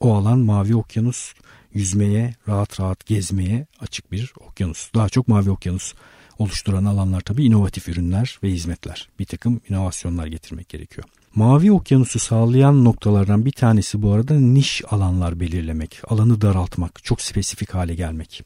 O 0.00 0.14
alan 0.14 0.38
mavi 0.38 0.76
okyanus 0.76 1.34
yüzmeye, 1.74 2.34
rahat 2.48 2.80
rahat 2.80 3.06
gezmeye 3.06 3.66
açık 3.80 4.12
bir 4.12 4.32
okyanus. 4.48 4.90
Daha 4.94 5.08
çok 5.08 5.28
mavi 5.28 5.50
okyanus 5.50 5.94
oluşturan 6.38 6.84
alanlar 6.84 7.20
tabii 7.20 7.44
inovatif 7.44 7.88
ürünler 7.88 8.38
ve 8.42 8.50
hizmetler. 8.50 9.08
Bir 9.18 9.24
takım 9.24 9.60
inovasyonlar 9.68 10.26
getirmek 10.26 10.68
gerekiyor. 10.68 11.06
Mavi 11.34 11.72
okyanusu 11.72 12.18
sağlayan 12.18 12.84
noktalardan 12.84 13.44
bir 13.44 13.52
tanesi 13.52 14.02
bu 14.02 14.12
arada 14.12 14.34
niş 14.34 14.82
alanlar 14.90 15.40
belirlemek, 15.40 16.00
alanı 16.08 16.40
daraltmak, 16.40 17.04
çok 17.04 17.20
spesifik 17.20 17.74
hale 17.74 17.94
gelmek. 17.94 18.42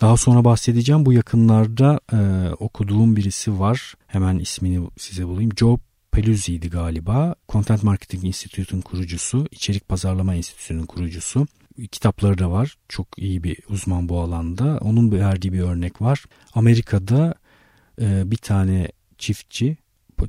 Daha 0.00 0.16
sonra 0.16 0.44
bahsedeceğim. 0.44 1.06
Bu 1.06 1.12
yakınlarda 1.12 2.00
e, 2.12 2.50
okuduğum 2.54 3.16
birisi 3.16 3.60
var. 3.60 3.94
Hemen 4.06 4.38
ismini 4.38 4.88
size 4.96 5.26
bulayım. 5.26 5.50
Joe 5.56 5.78
Peluzzi'ydi 6.12 6.70
galiba. 6.70 7.34
Content 7.48 7.82
Marketing 7.82 8.24
Institute'un 8.24 8.80
kurucusu, 8.80 9.46
içerik 9.50 9.88
pazarlama 9.88 10.34
enstitüsünün 10.34 10.86
kurucusu. 10.86 11.46
Kitapları 11.92 12.38
da 12.38 12.50
var. 12.50 12.76
Çok 12.88 13.06
iyi 13.16 13.44
bir 13.44 13.58
uzman 13.68 14.08
bu 14.08 14.20
alanda. 14.20 14.78
Onun 14.80 15.12
verdiği 15.12 15.52
bir 15.52 15.60
örnek 15.60 16.02
var. 16.02 16.24
Amerika'da 16.54 17.34
e, 18.00 18.30
bir 18.30 18.36
tane 18.36 18.88
çiftçi, 19.18 19.76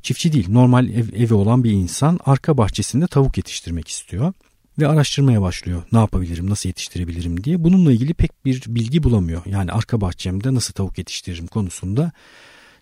çiftçi 0.02 0.32
değil 0.32 0.46
normal 0.50 0.88
ev, 0.88 1.04
evi 1.14 1.34
olan 1.34 1.64
bir 1.64 1.70
insan 1.70 2.18
arka 2.24 2.56
bahçesinde 2.56 3.06
tavuk 3.06 3.36
yetiştirmek 3.36 3.88
istiyor 3.88 4.32
ve 4.78 4.88
araştırmaya 4.88 5.42
başlıyor. 5.42 5.82
Ne 5.92 5.98
yapabilirim, 5.98 6.50
nasıl 6.50 6.68
yetiştirebilirim 6.68 7.44
diye. 7.44 7.64
Bununla 7.64 7.92
ilgili 7.92 8.14
pek 8.14 8.44
bir 8.44 8.62
bilgi 8.66 9.02
bulamıyor. 9.02 9.42
Yani 9.46 9.72
arka 9.72 10.00
bahçemde 10.00 10.54
nasıl 10.54 10.74
tavuk 10.74 10.98
yetiştiririm 10.98 11.46
konusunda 11.46 12.12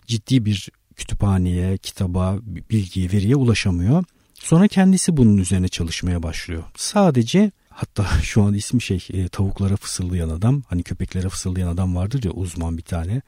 ciddi 0.07 0.45
bir 0.45 0.69
kütüphaneye, 0.95 1.77
kitaba, 1.77 2.39
bilgiye, 2.43 3.11
veriye 3.11 3.35
ulaşamıyor. 3.35 4.03
Sonra 4.33 4.67
kendisi 4.67 5.17
bunun 5.17 5.37
üzerine 5.37 5.67
çalışmaya 5.67 6.23
başlıyor. 6.23 6.63
Sadece 6.75 7.51
hatta 7.69 8.07
şu 8.23 8.43
an 8.43 8.53
ismi 8.53 8.81
şey 8.81 9.07
e, 9.13 9.27
tavuklara 9.27 9.75
fısıldayan 9.75 10.29
adam 10.29 10.63
hani 10.67 10.83
köpeklere 10.83 11.29
fısıldayan 11.29 11.67
adam 11.67 11.95
vardır 11.95 12.23
ya 12.23 12.31
uzman 12.31 12.77
bir 12.77 12.83
tane 12.83 13.21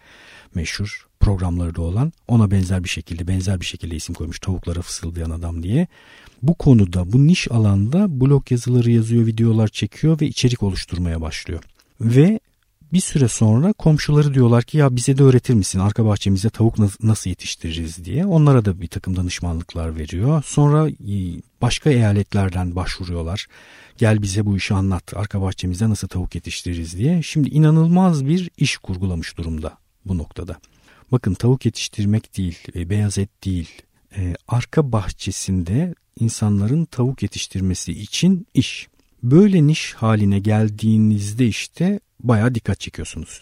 meşhur 0.55 1.10
programları 1.21 1.75
da 1.75 1.81
olan 1.81 2.13
ona 2.27 2.51
benzer 2.51 2.83
bir 2.83 2.89
şekilde 2.89 3.27
benzer 3.27 3.59
bir 3.59 3.65
şekilde 3.65 3.95
isim 3.95 4.15
koymuş 4.15 4.39
tavuklara 4.39 4.81
fısıldayan 4.81 5.29
adam 5.29 5.63
diye 5.63 5.87
bu 6.41 6.53
konuda 6.53 7.13
bu 7.13 7.27
niş 7.27 7.51
alanda 7.51 8.21
blog 8.21 8.51
yazıları 8.51 8.91
yazıyor, 8.91 9.25
videolar 9.25 9.67
çekiyor 9.67 10.21
ve 10.21 10.25
içerik 10.25 10.63
oluşturmaya 10.63 11.21
başlıyor. 11.21 11.63
Ve 12.01 12.39
bir 12.93 12.99
süre 12.99 13.27
sonra 13.27 13.73
komşuları 13.73 14.33
diyorlar 14.33 14.63
ki 14.63 14.77
ya 14.77 14.95
bize 14.95 15.17
de 15.17 15.23
öğretir 15.23 15.53
misin 15.53 15.79
arka 15.79 16.05
bahçemizde 16.05 16.49
tavuk 16.49 17.03
nasıl 17.03 17.29
yetiştiririz 17.29 18.05
diye. 18.05 18.25
Onlara 18.25 18.65
da 18.65 18.81
bir 18.81 18.87
takım 18.87 19.15
danışmanlıklar 19.15 19.97
veriyor. 19.97 20.43
Sonra 20.45 20.89
başka 21.61 21.89
eyaletlerden 21.89 22.75
başvuruyorlar. 22.75 23.47
Gel 23.97 24.21
bize 24.21 24.45
bu 24.45 24.57
işi 24.57 24.73
anlat 24.73 25.13
arka 25.15 25.41
bahçemizde 25.41 25.89
nasıl 25.89 26.07
tavuk 26.07 26.35
yetiştiririz 26.35 26.97
diye. 26.97 27.21
Şimdi 27.21 27.49
inanılmaz 27.49 28.25
bir 28.25 28.49
iş 28.57 28.77
kurgulamış 28.77 29.37
durumda 29.37 29.77
bu 30.05 30.17
noktada. 30.17 30.57
Bakın 31.11 31.33
tavuk 31.33 31.65
yetiştirmek 31.65 32.37
değil, 32.37 32.57
e, 32.75 32.89
beyaz 32.89 33.17
et 33.17 33.29
değil, 33.45 33.69
e, 34.17 34.35
arka 34.47 34.91
bahçesinde 34.91 35.95
insanların 36.19 36.85
tavuk 36.85 37.23
yetiştirmesi 37.23 37.91
için 37.91 38.47
iş. 38.53 38.87
Böyle 39.23 39.67
niş 39.67 39.93
haline 39.93 40.39
geldiğinizde 40.39 41.47
işte 41.47 41.99
baya 42.19 42.55
dikkat 42.55 42.79
çekiyorsunuz. 42.79 43.39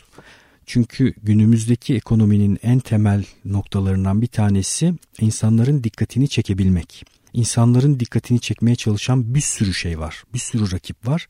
Çünkü 0.66 1.14
günümüzdeki 1.24 1.96
ekonominin 1.96 2.60
en 2.64 2.80
temel 2.80 3.24
noktalarından 3.46 4.22
bir 4.22 4.28
tanesi 4.28 4.94
insanların 5.20 5.84
dikkatini 5.84 6.28
çekebilmek. 6.28 7.06
İnsanların 7.34 8.00
dikkatini 8.00 8.40
çekmeye 8.40 8.76
çalışan 8.76 9.36
bir 9.36 9.42
sürü 9.42 9.74
şey 9.74 10.00
var. 10.00 10.24
Bir 10.34 10.40
sürü 10.40 10.72
rakip 10.72 11.08
var. 11.08 11.28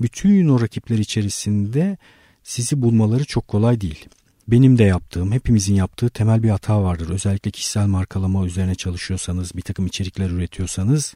Bütün 0.00 0.48
o 0.48 0.60
rakipler 0.60 0.98
içerisinde 0.98 1.98
sizi 2.42 2.82
bulmaları 2.82 3.24
çok 3.24 3.48
kolay 3.48 3.80
değil. 3.80 4.08
Benim 4.48 4.78
de 4.78 4.84
yaptığım, 4.84 5.32
hepimizin 5.32 5.74
yaptığı 5.74 6.08
temel 6.08 6.42
bir 6.42 6.50
hata 6.50 6.82
vardır. 6.82 7.08
Özellikle 7.10 7.50
kişisel 7.50 7.86
markalama 7.86 8.46
üzerine 8.46 8.74
çalışıyorsanız, 8.74 9.56
bir 9.56 9.62
takım 9.62 9.86
içerikler 9.86 10.30
üretiyorsanız 10.30 11.14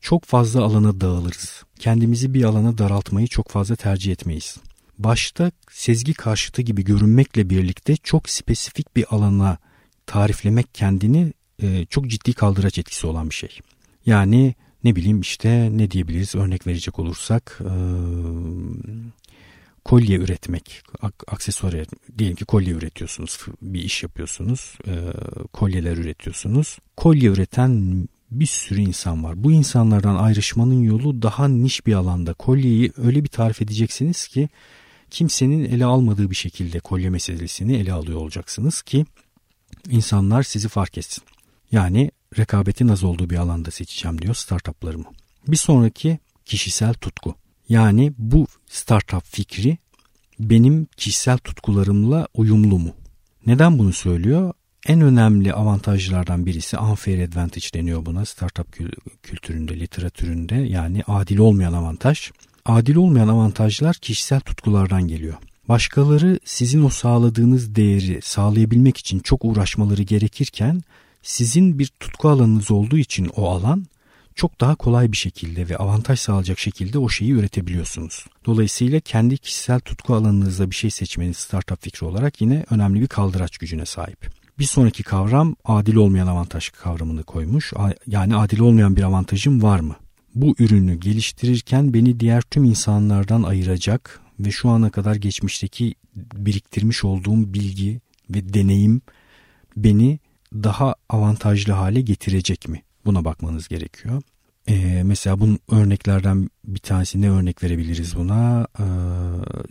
çok 0.00 0.24
fazla 0.24 0.62
alana 0.62 1.00
dağılırız. 1.00 1.62
Kendimizi 1.78 2.34
bir 2.34 2.44
alana 2.44 2.78
daraltmayı 2.78 3.26
çok 3.26 3.48
fazla 3.48 3.76
tercih 3.76 4.12
etmeyiz. 4.12 4.56
Başta 4.98 5.52
sezgi 5.70 6.14
karşıtı 6.14 6.62
gibi 6.62 6.84
görünmekle 6.84 7.50
birlikte 7.50 7.96
çok 7.96 8.28
spesifik 8.28 8.96
bir 8.96 9.04
alana 9.14 9.58
tariflemek 10.06 10.74
kendini 10.74 11.32
e, 11.62 11.86
çok 11.86 12.08
ciddi 12.08 12.32
kaldıraç 12.32 12.78
etkisi 12.78 13.06
olan 13.06 13.30
bir 13.30 13.34
şey. 13.34 13.58
Yani 14.06 14.54
ne 14.84 14.96
bileyim 14.96 15.20
işte 15.20 15.68
ne 15.72 15.90
diyebiliriz 15.90 16.34
örnek 16.34 16.66
verecek 16.66 16.98
olursak 16.98 17.60
e, 17.60 17.72
kolye 19.84 20.16
üretmek, 20.16 20.82
aksesuar 21.26 21.74
diyelim 22.18 22.36
ki 22.36 22.44
kolye 22.44 22.72
üretiyorsunuz, 22.72 23.38
bir 23.62 23.82
iş 23.82 24.02
yapıyorsunuz, 24.02 24.78
e, 24.86 24.94
kolyeler 25.52 25.96
üretiyorsunuz. 25.96 26.78
Kolye 26.96 27.28
üreten 27.28 28.08
bir 28.30 28.46
sürü 28.46 28.80
insan 28.80 29.24
var. 29.24 29.44
Bu 29.44 29.52
insanlardan 29.52 30.16
ayrışmanın 30.16 30.82
yolu 30.82 31.22
daha 31.22 31.48
niş 31.48 31.86
bir 31.86 31.92
alanda. 31.92 32.34
Kolyeyi 32.34 32.92
öyle 32.96 33.24
bir 33.24 33.28
tarif 33.28 33.62
edeceksiniz 33.62 34.28
ki 34.28 34.48
kimsenin 35.10 35.64
ele 35.64 35.84
almadığı 35.84 36.30
bir 36.30 36.36
şekilde 36.36 36.80
kolye 36.80 37.10
meselesini 37.10 37.76
ele 37.76 37.92
alıyor 37.92 38.18
olacaksınız 38.18 38.82
ki 38.82 39.06
insanlar 39.90 40.42
sizi 40.42 40.68
fark 40.68 40.98
etsin. 40.98 41.24
Yani 41.72 42.10
rekabetin 42.38 42.88
az 42.88 43.04
olduğu 43.04 43.30
bir 43.30 43.36
alanda 43.36 43.70
seçeceğim 43.70 44.22
diyor 44.22 44.34
startuplarımı. 44.34 45.06
Bir 45.48 45.56
sonraki 45.56 46.18
kişisel 46.44 46.94
tutku. 46.94 47.34
Yani 47.68 48.12
bu 48.18 48.46
startup 48.66 49.24
fikri 49.24 49.78
benim 50.40 50.86
kişisel 50.96 51.38
tutkularımla 51.38 52.28
uyumlu 52.34 52.78
mu? 52.78 52.94
Neden 53.46 53.78
bunu 53.78 53.92
söylüyor? 53.92 54.52
en 54.86 55.00
önemli 55.00 55.54
avantajlardan 55.54 56.46
birisi 56.46 56.78
unfair 56.78 57.28
advantage 57.28 57.66
deniyor 57.74 58.06
buna 58.06 58.24
startup 58.24 58.66
kültüründe, 59.22 59.80
literatüründe 59.80 60.54
yani 60.54 61.02
adil 61.06 61.38
olmayan 61.38 61.72
avantaj. 61.72 62.30
Adil 62.64 62.96
olmayan 62.96 63.28
avantajlar 63.28 63.96
kişisel 63.96 64.40
tutkulardan 64.40 65.08
geliyor. 65.08 65.34
Başkaları 65.68 66.38
sizin 66.44 66.84
o 66.84 66.88
sağladığınız 66.88 67.74
değeri 67.74 68.20
sağlayabilmek 68.22 68.96
için 68.96 69.18
çok 69.18 69.44
uğraşmaları 69.44 70.02
gerekirken 70.02 70.82
sizin 71.22 71.78
bir 71.78 71.86
tutku 71.86 72.28
alanınız 72.28 72.70
olduğu 72.70 72.98
için 72.98 73.30
o 73.36 73.50
alan 73.50 73.86
çok 74.34 74.60
daha 74.60 74.74
kolay 74.74 75.12
bir 75.12 75.16
şekilde 75.16 75.68
ve 75.68 75.76
avantaj 75.76 76.20
sağlayacak 76.20 76.58
şekilde 76.58 76.98
o 76.98 77.08
şeyi 77.08 77.32
üretebiliyorsunuz. 77.32 78.26
Dolayısıyla 78.46 79.00
kendi 79.00 79.38
kişisel 79.38 79.80
tutku 79.80 80.14
alanınızda 80.14 80.70
bir 80.70 80.74
şey 80.74 80.90
seçmeniz 80.90 81.36
startup 81.36 81.82
fikri 81.82 82.06
olarak 82.06 82.40
yine 82.40 82.64
önemli 82.70 83.00
bir 83.00 83.06
kaldıraç 83.06 83.58
gücüne 83.58 83.86
sahip. 83.86 84.30
Bir 84.58 84.64
sonraki 84.64 85.02
kavram 85.02 85.56
adil 85.64 85.94
olmayan 85.96 86.26
avantaj 86.26 86.70
kavramını 86.70 87.24
koymuş. 87.24 87.72
Yani 88.06 88.36
adil 88.36 88.58
olmayan 88.58 88.96
bir 88.96 89.02
avantajım 89.02 89.62
var 89.62 89.80
mı? 89.80 89.96
Bu 90.34 90.54
ürünü 90.58 90.94
geliştirirken 90.94 91.94
beni 91.94 92.20
diğer 92.20 92.42
tüm 92.42 92.64
insanlardan 92.64 93.42
ayıracak 93.42 94.20
ve 94.40 94.50
şu 94.50 94.68
ana 94.68 94.90
kadar 94.90 95.14
geçmişteki 95.14 95.94
biriktirmiş 96.16 97.04
olduğum 97.04 97.54
bilgi 97.54 98.00
ve 98.30 98.54
deneyim 98.54 99.00
beni 99.76 100.18
daha 100.52 100.94
avantajlı 101.08 101.72
hale 101.72 102.00
getirecek 102.00 102.68
mi? 102.68 102.82
Buna 103.04 103.24
bakmanız 103.24 103.68
gerekiyor. 103.68 104.22
Ee, 104.68 105.02
mesela 105.04 105.40
bunun 105.40 105.58
örneklerden 105.70 106.50
bir 106.64 106.78
tanesi 106.78 107.20
ne 107.20 107.30
örnek 107.30 107.62
verebiliriz 107.62 108.16
buna? 108.16 108.66
Ee, 108.78 108.82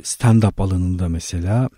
stand-up 0.03 0.61
alanında 0.61 1.09
mesela 1.09 1.69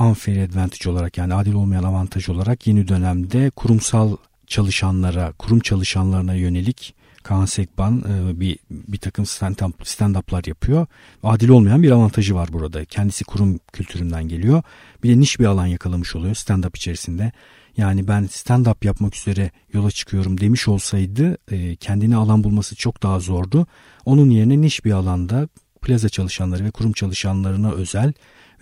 unfair 0.00 0.42
advantage 0.42 0.90
olarak 0.90 1.18
yani 1.18 1.34
adil 1.34 1.52
olmayan 1.52 1.82
avantaj 1.82 2.28
olarak 2.28 2.66
yeni 2.66 2.88
dönemde 2.88 3.50
kurumsal 3.50 4.16
çalışanlara, 4.46 5.32
kurum 5.32 5.60
çalışanlarına 5.60 6.34
yönelik 6.34 6.94
Kaan 7.22 7.44
Sekban 7.44 8.04
e, 8.08 8.40
bir, 8.40 8.58
bir 8.70 8.98
takım 8.98 9.24
stand-up'lar 9.24 10.48
yapıyor. 10.48 10.86
Adil 11.22 11.48
olmayan 11.48 11.82
bir 11.82 11.90
avantajı 11.90 12.34
var 12.34 12.48
burada. 12.52 12.84
Kendisi 12.84 13.24
kurum 13.24 13.60
kültüründen 13.72 14.28
geliyor. 14.28 14.62
Bir 15.02 15.08
de 15.08 15.20
niş 15.20 15.40
bir 15.40 15.44
alan 15.44 15.66
yakalamış 15.66 16.16
oluyor 16.16 16.34
stand-up 16.34 16.76
içerisinde. 16.76 17.32
Yani 17.76 18.08
ben 18.08 18.24
stand-up 18.24 18.86
yapmak 18.86 19.16
üzere 19.16 19.50
yola 19.72 19.90
çıkıyorum 19.90 20.40
demiş 20.40 20.68
olsaydı 20.68 21.38
e, 21.50 21.76
kendine 21.76 22.16
alan 22.16 22.44
bulması 22.44 22.76
çok 22.76 23.02
daha 23.02 23.20
zordu. 23.20 23.66
Onun 24.04 24.30
yerine 24.30 24.60
niş 24.60 24.84
bir 24.84 24.92
alanda 24.92 25.48
plaza 25.82 26.08
çalışanları 26.08 26.64
ve 26.64 26.70
kurum 26.70 26.92
çalışanlarına 26.92 27.72
özel 27.72 28.12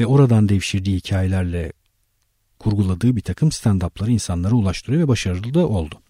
ve 0.01 0.07
oradan 0.07 0.49
devşirdiği 0.49 0.97
hikayelerle 0.97 1.73
kurguladığı 2.59 3.17
bir 3.17 3.21
takım 3.21 3.49
stand-up'ları 3.49 4.11
insanlara 4.11 4.55
ulaştırıyor 4.55 5.03
ve 5.03 5.09
başarılı 5.09 5.55
da 5.55 5.69
oldu. 5.69 6.01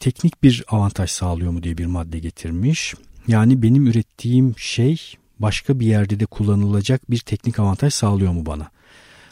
Teknik 0.00 0.42
bir 0.42 0.64
avantaj 0.68 1.10
sağlıyor 1.10 1.50
mu 1.50 1.62
diye 1.62 1.78
bir 1.78 1.86
madde 1.86 2.18
getirmiş. 2.18 2.94
Yani 3.28 3.62
benim 3.62 3.86
ürettiğim 3.86 4.54
şey 4.58 5.14
başka 5.38 5.80
bir 5.80 5.86
yerde 5.86 6.20
de 6.20 6.26
kullanılacak 6.26 7.10
bir 7.10 7.18
teknik 7.18 7.58
avantaj 7.58 7.94
sağlıyor 7.94 8.32
mu 8.32 8.46
bana? 8.46 8.70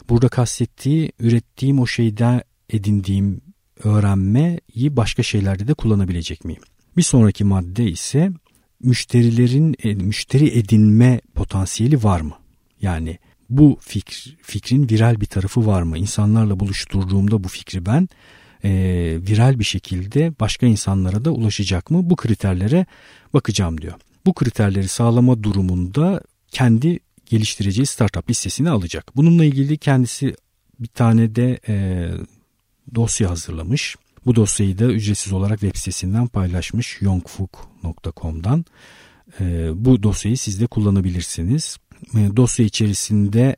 Burada 0.09 0.29
kastettiği 0.29 1.13
ürettiğim 1.19 1.79
o 1.79 1.87
şeyden 1.87 2.43
edindiğim 2.71 3.41
öğrenmeyi 3.85 4.97
başka 4.97 5.23
şeylerde 5.23 5.69
de 5.69 5.75
kullanabilecek 5.75 6.45
miyim? 6.45 6.63
Bir 6.97 7.03
sonraki 7.03 7.45
madde 7.45 7.85
ise 7.91 8.33
müşterilerin 8.83 9.75
e, 9.83 9.95
müşteri 9.95 10.59
edinme 10.59 11.21
potansiyeli 11.35 12.03
var 12.03 12.21
mı? 12.21 12.35
Yani 12.83 13.19
bu 13.51 13.79
fikir, 13.81 14.37
fikrin 14.43 14.89
viral 14.91 15.21
bir 15.21 15.27
tarafı 15.27 15.67
var 15.67 15.83
mı? 15.83 15.99
İnsanlarla 15.99 16.61
buluşturduğumda 16.61 17.45
bu 17.45 17.49
fikri 17.49 17.87
ben 17.87 18.09
e, 18.65 18.71
viral 19.29 19.59
bir 19.59 19.65
şekilde 19.65 20.33
başka 20.41 20.67
insanlara 20.67 21.25
da 21.25 21.31
ulaşacak 21.31 21.91
mı? 21.91 22.11
Bu 22.11 22.17
kriterlere 22.17 22.87
bakacağım 23.35 23.81
diyor. 23.81 23.95
Bu 24.27 24.35
kriterleri 24.35 24.89
sağlama 24.89 25.43
durumunda 25.43 26.21
kendi 26.49 26.99
geliştireceği 27.27 27.87
startup 27.87 28.31
listesini 28.31 28.71
alacak. 28.71 29.17
Bununla 29.17 29.45
ilgili 29.45 29.79
kendisi 29.79 30.35
bir 30.81 30.89
tane 30.89 31.35
de 31.35 31.61
e, 31.69 32.09
dosya 32.95 33.31
hazırlamış. 33.31 33.97
Bu 34.27 34.37
dosyayı 34.37 34.79
da 34.79 34.85
ücretsiz 34.85 35.33
olarak 35.33 35.61
web 35.61 35.77
sitesinden 35.77 36.27
paylaşmış 36.27 37.03
yongfuk.com'dan. 37.03 38.65
E, 39.41 39.71
bu 39.85 40.03
dosyayı 40.03 40.39
siz 40.39 40.61
de 40.61 40.67
kullanabilirsiniz. 40.67 41.77
E, 42.15 42.37
dosya 42.37 42.67
içerisinde 42.67 43.57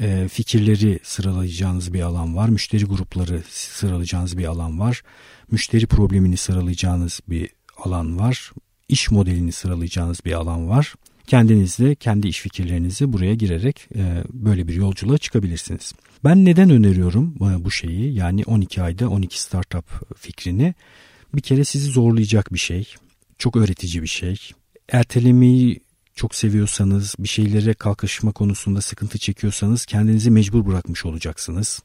e, 0.00 0.28
fikirleri 0.28 1.00
sıralayacağınız 1.02 1.92
bir 1.92 2.00
alan 2.00 2.36
var. 2.36 2.48
Müşteri 2.48 2.84
grupları 2.84 3.42
sıralayacağınız 3.48 4.38
bir 4.38 4.44
alan 4.44 4.80
var. 4.80 5.02
Müşteri 5.50 5.86
problemini 5.86 6.36
sıralayacağınız 6.36 7.20
bir 7.28 7.50
alan 7.84 8.18
var. 8.18 8.52
İş 8.88 9.10
modelini 9.10 9.52
sıralayacağınız 9.52 10.24
bir 10.24 10.32
alan 10.32 10.68
var. 10.68 10.94
Kendiniz 11.30 11.78
kendi 12.00 12.28
iş 12.28 12.40
fikirlerinizi 12.40 13.12
buraya 13.12 13.34
girerek 13.34 13.88
e, 13.94 14.24
böyle 14.30 14.68
bir 14.68 14.74
yolculuğa 14.74 15.18
çıkabilirsiniz. 15.18 15.92
Ben 16.24 16.44
neden 16.44 16.70
öneriyorum 16.70 17.34
e, 17.40 17.64
bu 17.64 17.70
şeyi 17.70 18.14
yani 18.14 18.44
12 18.44 18.82
ayda 18.82 19.08
12 19.08 19.42
startup 19.42 19.84
fikrini? 20.16 20.74
Bir 21.34 21.40
kere 21.40 21.64
sizi 21.64 21.90
zorlayacak 21.90 22.54
bir 22.54 22.58
şey. 22.58 22.94
Çok 23.38 23.56
öğretici 23.56 24.02
bir 24.02 24.08
şey. 24.08 24.50
Ertelemeyi 24.88 25.80
çok 26.14 26.34
seviyorsanız, 26.34 27.14
bir 27.18 27.28
şeylere 27.28 27.74
kalkışma 27.74 28.32
konusunda 28.32 28.80
sıkıntı 28.80 29.18
çekiyorsanız 29.18 29.86
kendinizi 29.86 30.30
mecbur 30.30 30.66
bırakmış 30.66 31.06
olacaksınız. 31.06 31.82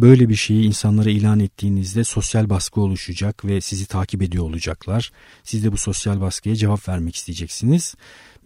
Böyle 0.00 0.28
bir 0.28 0.34
şeyi 0.34 0.64
insanlara 0.64 1.10
ilan 1.10 1.40
ettiğinizde 1.40 2.04
sosyal 2.04 2.50
baskı 2.50 2.80
oluşacak 2.80 3.44
ve 3.44 3.60
sizi 3.60 3.86
takip 3.86 4.22
ediyor 4.22 4.44
olacaklar. 4.44 5.12
Siz 5.44 5.64
de 5.64 5.72
bu 5.72 5.76
sosyal 5.76 6.20
baskıya 6.20 6.56
cevap 6.56 6.88
vermek 6.88 7.16
isteyeceksiniz. 7.16 7.94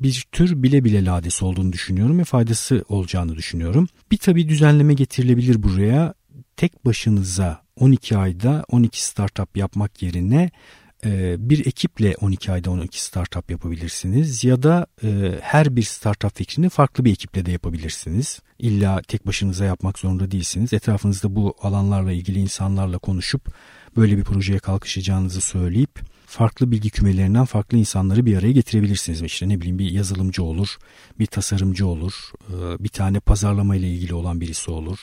Bir 0.00 0.24
tür 0.32 0.62
bile 0.62 0.84
bile 0.84 1.04
ladesi 1.04 1.44
olduğunu 1.44 1.72
düşünüyorum 1.72 2.18
ve 2.18 2.24
faydası 2.24 2.84
olacağını 2.88 3.36
düşünüyorum. 3.36 3.88
Bir 4.10 4.16
tabi 4.16 4.48
düzenleme 4.48 4.94
getirilebilir 4.94 5.62
buraya. 5.62 6.14
Tek 6.56 6.84
başınıza 6.84 7.62
12 7.76 8.16
ayda 8.16 8.64
12 8.68 9.04
startup 9.04 9.56
yapmak 9.56 10.02
yerine 10.02 10.50
bir 11.38 11.66
ekiple 11.66 12.14
12 12.20 12.52
ayda 12.52 12.70
12 12.70 13.02
startup 13.02 13.50
yapabilirsiniz 13.50 14.44
ya 14.44 14.62
da 14.62 14.86
e, 15.04 15.38
her 15.40 15.76
bir 15.76 15.82
startup 15.82 16.36
fikrini 16.36 16.68
farklı 16.68 17.04
bir 17.04 17.12
ekiple 17.12 17.46
de 17.46 17.52
yapabilirsiniz. 17.52 18.40
İlla 18.58 19.02
tek 19.02 19.26
başınıza 19.26 19.64
yapmak 19.64 19.98
zorunda 19.98 20.30
değilsiniz. 20.30 20.72
Etrafınızda 20.72 21.36
bu 21.36 21.54
alanlarla 21.62 22.12
ilgili 22.12 22.38
insanlarla 22.38 22.98
konuşup 22.98 23.54
böyle 23.96 24.18
bir 24.18 24.24
projeye 24.24 24.58
kalkışacağınızı 24.58 25.40
söyleyip 25.40 26.00
farklı 26.26 26.70
bilgi 26.70 26.90
kümelerinden 26.90 27.44
farklı 27.44 27.78
insanları 27.78 28.26
bir 28.26 28.36
araya 28.36 28.52
getirebilirsiniz. 28.52 29.22
İşte 29.22 29.48
ne 29.48 29.60
bileyim 29.60 29.78
bir 29.78 29.90
yazılımcı 29.90 30.42
olur, 30.42 30.76
bir 31.18 31.26
tasarımcı 31.26 31.86
olur, 31.86 32.12
e, 32.48 32.84
bir 32.84 32.88
tane 32.88 33.20
pazarlama 33.20 33.76
ile 33.76 33.88
ilgili 33.88 34.14
olan 34.14 34.40
birisi 34.40 34.70
olur, 34.70 34.98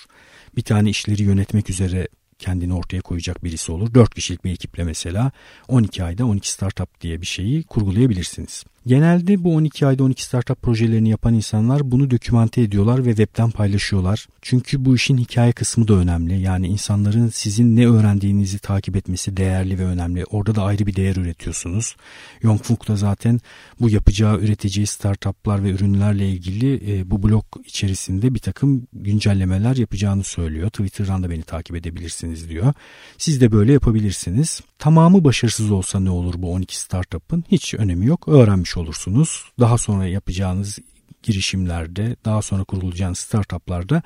bir 0.56 0.62
tane 0.62 0.90
işleri 0.90 1.24
yönetmek 1.24 1.70
üzere 1.70 2.08
kendini 2.42 2.74
ortaya 2.74 3.02
koyacak 3.02 3.44
birisi 3.44 3.72
olur. 3.72 3.94
4 3.94 4.16
kişilik 4.16 4.44
bir 4.44 4.52
ekiple 4.52 4.84
mesela 4.84 5.32
12 5.68 6.04
ayda 6.04 6.26
12 6.26 6.52
startup 6.52 7.02
diye 7.02 7.22
bir 7.22 7.26
şeyi 7.26 7.64
kurgulayabilirsiniz. 7.64 8.64
Genelde 8.86 9.44
bu 9.44 9.56
12 9.56 9.88
ayda 9.88 10.04
12 10.04 10.24
startup 10.24 10.62
projelerini 10.62 11.10
yapan 11.10 11.34
insanlar 11.34 11.92
bunu 11.92 12.12
dokümante 12.12 12.62
ediyorlar 12.62 13.06
ve 13.06 13.10
webten 13.10 13.52
paylaşıyorlar. 13.52 14.28
Çünkü 14.42 14.86
bu 14.86 14.96
işin 14.96 15.18
hikaye 15.18 15.52
kısmı 15.52 15.88
da 15.88 15.94
önemli. 15.94 16.42
Yani 16.42 16.68
insanların 16.68 17.30
sizin 17.30 17.78
ne 17.78 17.88
öğrendiğinizi 17.88 18.60
takip 18.60 18.96
etmesi 18.96 19.38
değerli 19.38 19.80
ve 19.80 19.86
önemli. 19.86 20.26
Orada 20.26 20.56
da 20.56 20.64
ayrı 20.64 20.88
bir 20.88 20.96
değer 20.96 21.16
üretiyorsunuz. 21.16 21.96
Yongfuk 22.42 22.88
da 22.88 22.96
zaten 22.96 23.40
bu 23.82 23.90
yapacağı 23.90 24.40
üreteceği 24.40 24.88
startuplar 24.88 25.64
ve 25.64 25.70
ürünlerle 25.70 26.30
ilgili 26.30 26.98
e, 26.98 27.12
bu 27.12 27.24
blog 27.24 27.46
içerisinde 27.66 28.34
bir 28.34 28.40
takım 28.40 28.88
güncellemeler 28.94 29.76
yapacağını 29.76 30.24
söylüyor. 30.24 30.70
Twitter'dan 30.70 31.24
da 31.24 31.30
beni 31.30 31.44
takip 31.44 31.76
edebilirsiniz 31.76 32.50
diyor. 32.50 32.74
Siz 33.18 33.42
de 33.42 33.52
böyle 33.52 33.74
yapabilirsiniz. 33.74 34.62
Tamamı 34.80 35.24
başarısız 35.24 35.72
olsa 35.72 36.00
ne 36.00 36.10
olur 36.10 36.34
bu 36.38 36.54
12 36.54 36.78
startup'ın? 36.78 37.44
Hiç 37.52 37.74
önemi 37.74 38.06
yok. 38.06 38.28
Öğrenmiş 38.28 38.71
olursunuz. 38.78 39.46
Daha 39.60 39.78
sonra 39.78 40.08
yapacağınız 40.08 40.80
girişimlerde, 41.24 42.16
daha 42.26 42.42
sonra 42.42 42.64
kurulacağınız 42.64 43.20
startuplarda 43.20 44.02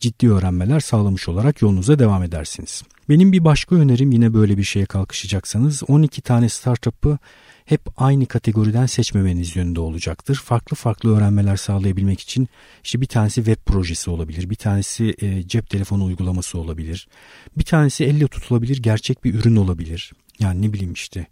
ciddi 0.00 0.30
öğrenmeler 0.30 0.80
sağlamış 0.80 1.28
olarak 1.28 1.62
yolunuza 1.62 1.98
devam 1.98 2.22
edersiniz. 2.22 2.82
Benim 3.08 3.32
bir 3.32 3.44
başka 3.44 3.76
önerim 3.76 4.12
yine 4.12 4.34
böyle 4.34 4.58
bir 4.58 4.62
şeye 4.62 4.86
kalkışacaksanız 4.86 5.82
12 5.88 6.22
tane 6.22 6.48
startup'ı 6.48 7.18
hep 7.64 7.80
aynı 7.96 8.26
kategoriden 8.26 8.86
seçmemeniz 8.86 9.56
yönünde 9.56 9.80
olacaktır. 9.80 10.34
Farklı 10.44 10.76
farklı 10.76 11.16
öğrenmeler 11.16 11.56
sağlayabilmek 11.56 12.20
için 12.20 12.48
işte 12.84 13.00
bir 13.00 13.06
tanesi 13.06 13.34
web 13.34 13.64
projesi 13.66 14.10
olabilir, 14.10 14.50
bir 14.50 14.54
tanesi 14.54 15.14
e, 15.20 15.48
cep 15.48 15.70
telefonu 15.70 16.04
uygulaması 16.04 16.58
olabilir, 16.58 17.08
bir 17.56 17.64
tanesi 17.64 18.04
elle 18.04 18.26
tutulabilir 18.26 18.82
gerçek 18.82 19.24
bir 19.24 19.34
ürün 19.34 19.56
olabilir. 19.56 20.12
Yani 20.38 20.62
ne 20.62 20.72
bileyim 20.72 20.92
işte 20.92 21.26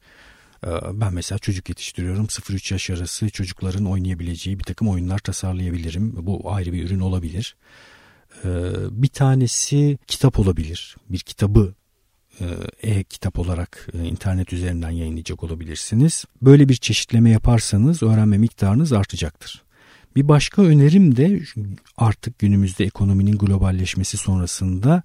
ben 0.93 1.15
mesela 1.15 1.39
çocuk 1.39 1.69
yetiştiriyorum 1.69 2.25
0-3 2.27 2.75
yaş 2.75 2.91
arası 2.91 3.31
çocukların 3.31 3.87
oynayabileceği 3.87 4.59
bir 4.59 4.65
takım 4.65 4.89
oyunlar 4.89 5.19
tasarlayabilirim. 5.19 6.27
Bu 6.27 6.53
ayrı 6.53 6.73
bir 6.73 6.85
ürün 6.87 7.01
olabilir. 7.01 7.57
E, 8.45 8.49
bir 8.91 9.09
tanesi 9.09 9.99
kitap 10.07 10.39
olabilir. 10.39 10.97
Bir 11.11 11.19
kitabı 11.19 11.75
e-kitap 12.83 13.39
olarak 13.39 13.89
e, 13.95 14.05
internet 14.05 14.53
üzerinden 14.53 14.91
yayınlayacak 14.91 15.45
olabilirsiniz. 15.45 16.25
Böyle 16.43 16.69
bir 16.69 16.75
çeşitleme 16.75 17.31
yaparsanız 17.31 18.03
öğrenme 18.03 18.39
miktarınız 18.39 18.93
artacaktır. 18.93 19.63
Bir 20.17 20.29
başka 20.29 20.63
önerim 20.63 21.17
de 21.17 21.41
artık 21.97 22.39
günümüzde 22.39 22.85
ekonominin 22.85 23.39
globalleşmesi 23.39 24.17
sonrasında 24.17 25.03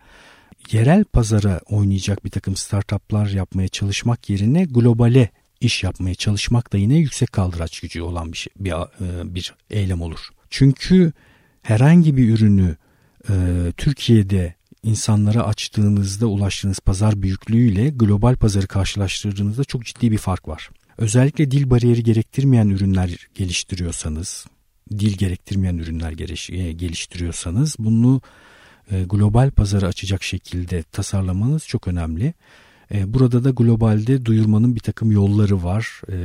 yerel 0.71 1.03
pazara 1.03 1.59
oynayacak 1.69 2.25
bir 2.25 2.29
takım 2.29 2.55
startuplar 2.55 3.27
yapmaya 3.27 3.67
çalışmak 3.67 4.29
yerine 4.29 4.65
globale 4.65 5.29
iş 5.61 5.83
yapmaya 5.83 6.15
çalışmak 6.15 6.73
da 6.73 6.77
yine 6.77 6.95
yüksek 6.95 7.31
kaldıraç 7.31 7.79
gücü 7.79 8.01
olan 8.01 8.31
bir, 8.31 8.37
şey, 8.37 8.53
bir, 8.59 8.71
e, 8.71 9.35
bir 9.35 9.53
eylem 9.69 10.01
olur. 10.01 10.29
Çünkü 10.49 11.13
herhangi 11.61 12.17
bir 12.17 12.29
ürünü 12.29 12.75
e, 13.29 13.33
Türkiye'de 13.77 14.55
insanlara 14.83 15.43
açtığınızda 15.43 16.27
ulaştığınız 16.27 16.79
pazar 16.79 17.21
büyüklüğüyle 17.21 17.89
global 17.89 18.35
pazarı 18.35 18.67
karşılaştırdığınızda 18.67 19.63
çok 19.63 19.85
ciddi 19.85 20.11
bir 20.11 20.17
fark 20.17 20.47
var. 20.47 20.69
Özellikle 20.97 21.51
dil 21.51 21.69
bariyeri 21.69 22.03
gerektirmeyen 22.03 22.69
ürünler 22.69 23.27
geliştiriyorsanız, 23.35 24.45
dil 24.91 25.17
gerektirmeyen 25.17 25.77
ürünler 25.77 26.11
e, 26.51 26.71
geliştiriyorsanız 26.71 27.75
bunu 27.79 28.21
e, 28.91 29.03
global 29.03 29.51
pazarı 29.51 29.87
açacak 29.87 30.23
şekilde 30.23 30.83
tasarlamanız 30.83 31.67
çok 31.67 31.87
önemli. 31.87 32.33
E, 32.93 33.13
burada 33.13 33.43
da 33.43 33.49
globalde 33.49 34.25
duyurmanın 34.25 34.75
bir 34.75 34.79
takım 34.79 35.11
yolları 35.11 35.63
var. 35.63 36.01
E, 36.09 36.15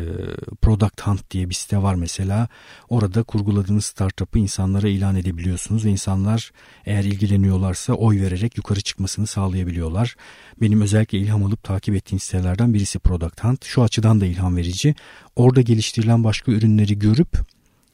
Product 0.62 1.00
Hunt 1.00 1.30
diye 1.30 1.48
bir 1.48 1.54
site 1.54 1.82
var 1.82 1.94
mesela. 1.94 2.48
Orada 2.88 3.22
kurguladığınız 3.22 3.84
startup'ı 3.84 4.38
insanlara 4.38 4.88
ilan 4.88 5.16
edebiliyorsunuz 5.16 5.84
ve 5.84 5.90
insanlar 5.90 6.52
eğer 6.86 7.04
ilgileniyorlarsa 7.04 7.92
oy 7.92 8.20
vererek 8.20 8.56
yukarı 8.56 8.80
çıkmasını 8.80 9.26
sağlayabiliyorlar. 9.26 10.16
Benim 10.60 10.80
özellikle 10.80 11.18
ilham 11.18 11.44
alıp 11.44 11.62
takip 11.62 11.94
ettiğim 11.94 12.20
sitelerden 12.20 12.74
birisi 12.74 12.98
Product 12.98 13.44
Hunt. 13.44 13.64
Şu 13.64 13.82
açıdan 13.82 14.20
da 14.20 14.26
ilham 14.26 14.56
verici. 14.56 14.94
Orada 15.36 15.60
geliştirilen 15.60 16.24
başka 16.24 16.52
ürünleri 16.52 16.98
görüp 16.98 17.38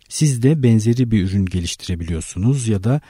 siz 0.09 0.43
de 0.43 0.63
benzeri 0.63 1.11
bir 1.11 1.25
ürün 1.25 1.47
geliştirebiliyorsunuz 1.47 2.69
ya 2.69 2.85
da 2.85 3.01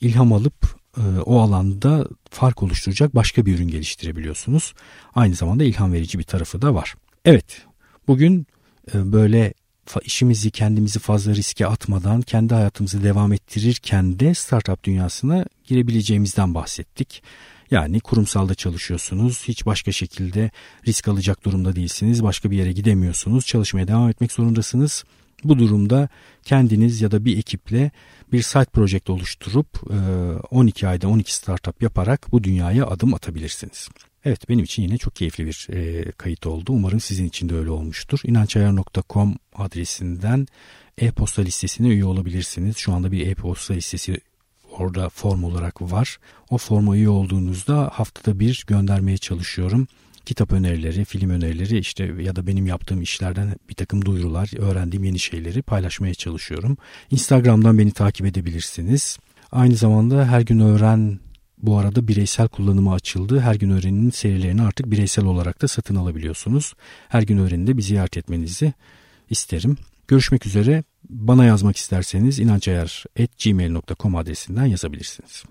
ilham 0.00 0.32
alıp 0.32 0.77
o 1.26 1.40
alanda 1.40 2.08
fark 2.30 2.62
oluşturacak 2.62 3.14
başka 3.14 3.46
bir 3.46 3.54
ürün 3.54 3.68
geliştirebiliyorsunuz. 3.68 4.74
Aynı 5.14 5.34
zamanda 5.34 5.64
ilham 5.64 5.92
verici 5.92 6.18
bir 6.18 6.24
tarafı 6.24 6.62
da 6.62 6.74
var. 6.74 6.94
Evet 7.24 7.66
bugün 8.08 8.46
e, 8.94 9.12
böyle 9.12 9.54
işimizi 10.02 10.50
kendimizi 10.50 10.98
fazla 10.98 11.34
riske 11.34 11.66
atmadan 11.66 12.22
kendi 12.22 12.54
hayatımızı 12.54 13.02
devam 13.02 13.32
ettirirken 13.32 14.20
de 14.20 14.34
startup 14.34 14.84
dünyasına 14.84 15.44
girebileceğimizden 15.64 16.54
bahsettik. 16.54 17.22
Yani 17.70 18.00
kurumsalda 18.00 18.54
çalışıyorsunuz, 18.54 19.44
hiç 19.48 19.66
başka 19.66 19.92
şekilde 19.92 20.50
risk 20.86 21.08
alacak 21.08 21.44
durumda 21.44 21.76
değilsiniz, 21.76 22.22
başka 22.22 22.50
bir 22.50 22.56
yere 22.56 22.72
gidemiyorsunuz, 22.72 23.46
çalışmaya 23.46 23.88
devam 23.88 24.08
etmek 24.08 24.32
zorundasınız. 24.32 25.04
Bu 25.44 25.58
durumda 25.58 26.08
kendiniz 26.44 27.00
ya 27.00 27.10
da 27.10 27.24
bir 27.24 27.38
ekiple 27.38 27.90
bir 28.32 28.42
site 28.42 28.64
project 28.64 29.10
oluşturup 29.10 29.80
12 30.50 30.86
e, 30.86 30.88
ayda 30.88 31.08
12 31.08 31.34
startup 31.34 31.82
yaparak 31.82 32.32
bu 32.32 32.44
dünyaya 32.44 32.86
adım 32.86 33.14
atabilirsiniz. 33.14 33.88
Evet 34.24 34.48
benim 34.48 34.64
için 34.64 34.82
yine 34.82 34.98
çok 34.98 35.16
keyifli 35.16 35.46
bir 35.46 35.66
e, 35.72 36.12
kayıt 36.12 36.46
oldu. 36.46 36.72
Umarım 36.72 37.00
sizin 37.00 37.24
için 37.24 37.48
de 37.48 37.54
öyle 37.54 37.70
olmuştur. 37.70 38.20
İnançayar.com 38.24 39.36
adresinden 39.54 40.46
e-posta 40.98 41.42
listesine 41.42 41.88
üye 41.88 42.04
olabilirsiniz. 42.04 42.76
Şu 42.76 42.92
anda 42.92 43.12
bir 43.12 43.26
e-posta 43.26 43.74
listesi 43.74 44.20
orada 44.70 45.08
form 45.08 45.44
olarak 45.44 45.82
var. 45.82 46.18
O 46.50 46.58
forma 46.58 46.96
üye 46.96 47.08
olduğunuzda 47.08 47.90
haftada 47.92 48.40
bir 48.40 48.64
göndermeye 48.66 49.16
çalışıyorum 49.18 49.88
kitap 50.28 50.52
önerileri, 50.52 51.04
film 51.04 51.30
önerileri 51.30 51.78
işte 51.78 52.04
ya 52.20 52.36
da 52.36 52.46
benim 52.46 52.66
yaptığım 52.66 53.02
işlerden 53.02 53.56
bir 53.68 53.74
takım 53.74 54.04
duyurular, 54.04 54.50
öğrendiğim 54.58 55.04
yeni 55.04 55.18
şeyleri 55.18 55.62
paylaşmaya 55.62 56.14
çalışıyorum. 56.14 56.76
Instagram'dan 57.10 57.78
beni 57.78 57.90
takip 57.90 58.26
edebilirsiniz. 58.26 59.18
Aynı 59.52 59.74
zamanda 59.74 60.26
her 60.26 60.40
gün 60.40 60.60
öğren 60.60 61.20
bu 61.58 61.78
arada 61.78 62.08
bireysel 62.08 62.48
kullanıma 62.48 62.94
açıldı. 62.94 63.40
Her 63.40 63.54
gün 63.54 63.70
öğreninin 63.70 64.10
serilerini 64.10 64.62
artık 64.62 64.90
bireysel 64.90 65.24
olarak 65.24 65.62
da 65.62 65.68
satın 65.68 65.96
alabiliyorsunuz. 65.96 66.74
Her 67.08 67.22
gün 67.22 67.38
öğreninde 67.38 67.76
bir 67.76 67.82
ziyaret 67.82 68.16
etmenizi 68.16 68.72
isterim. 69.30 69.76
Görüşmek 70.08 70.46
üzere. 70.46 70.84
Bana 71.08 71.44
yazmak 71.44 71.76
isterseniz 71.76 72.38
inancayar.gmail.com 72.38 74.16
adresinden 74.16 74.66
yazabilirsiniz. 74.66 75.44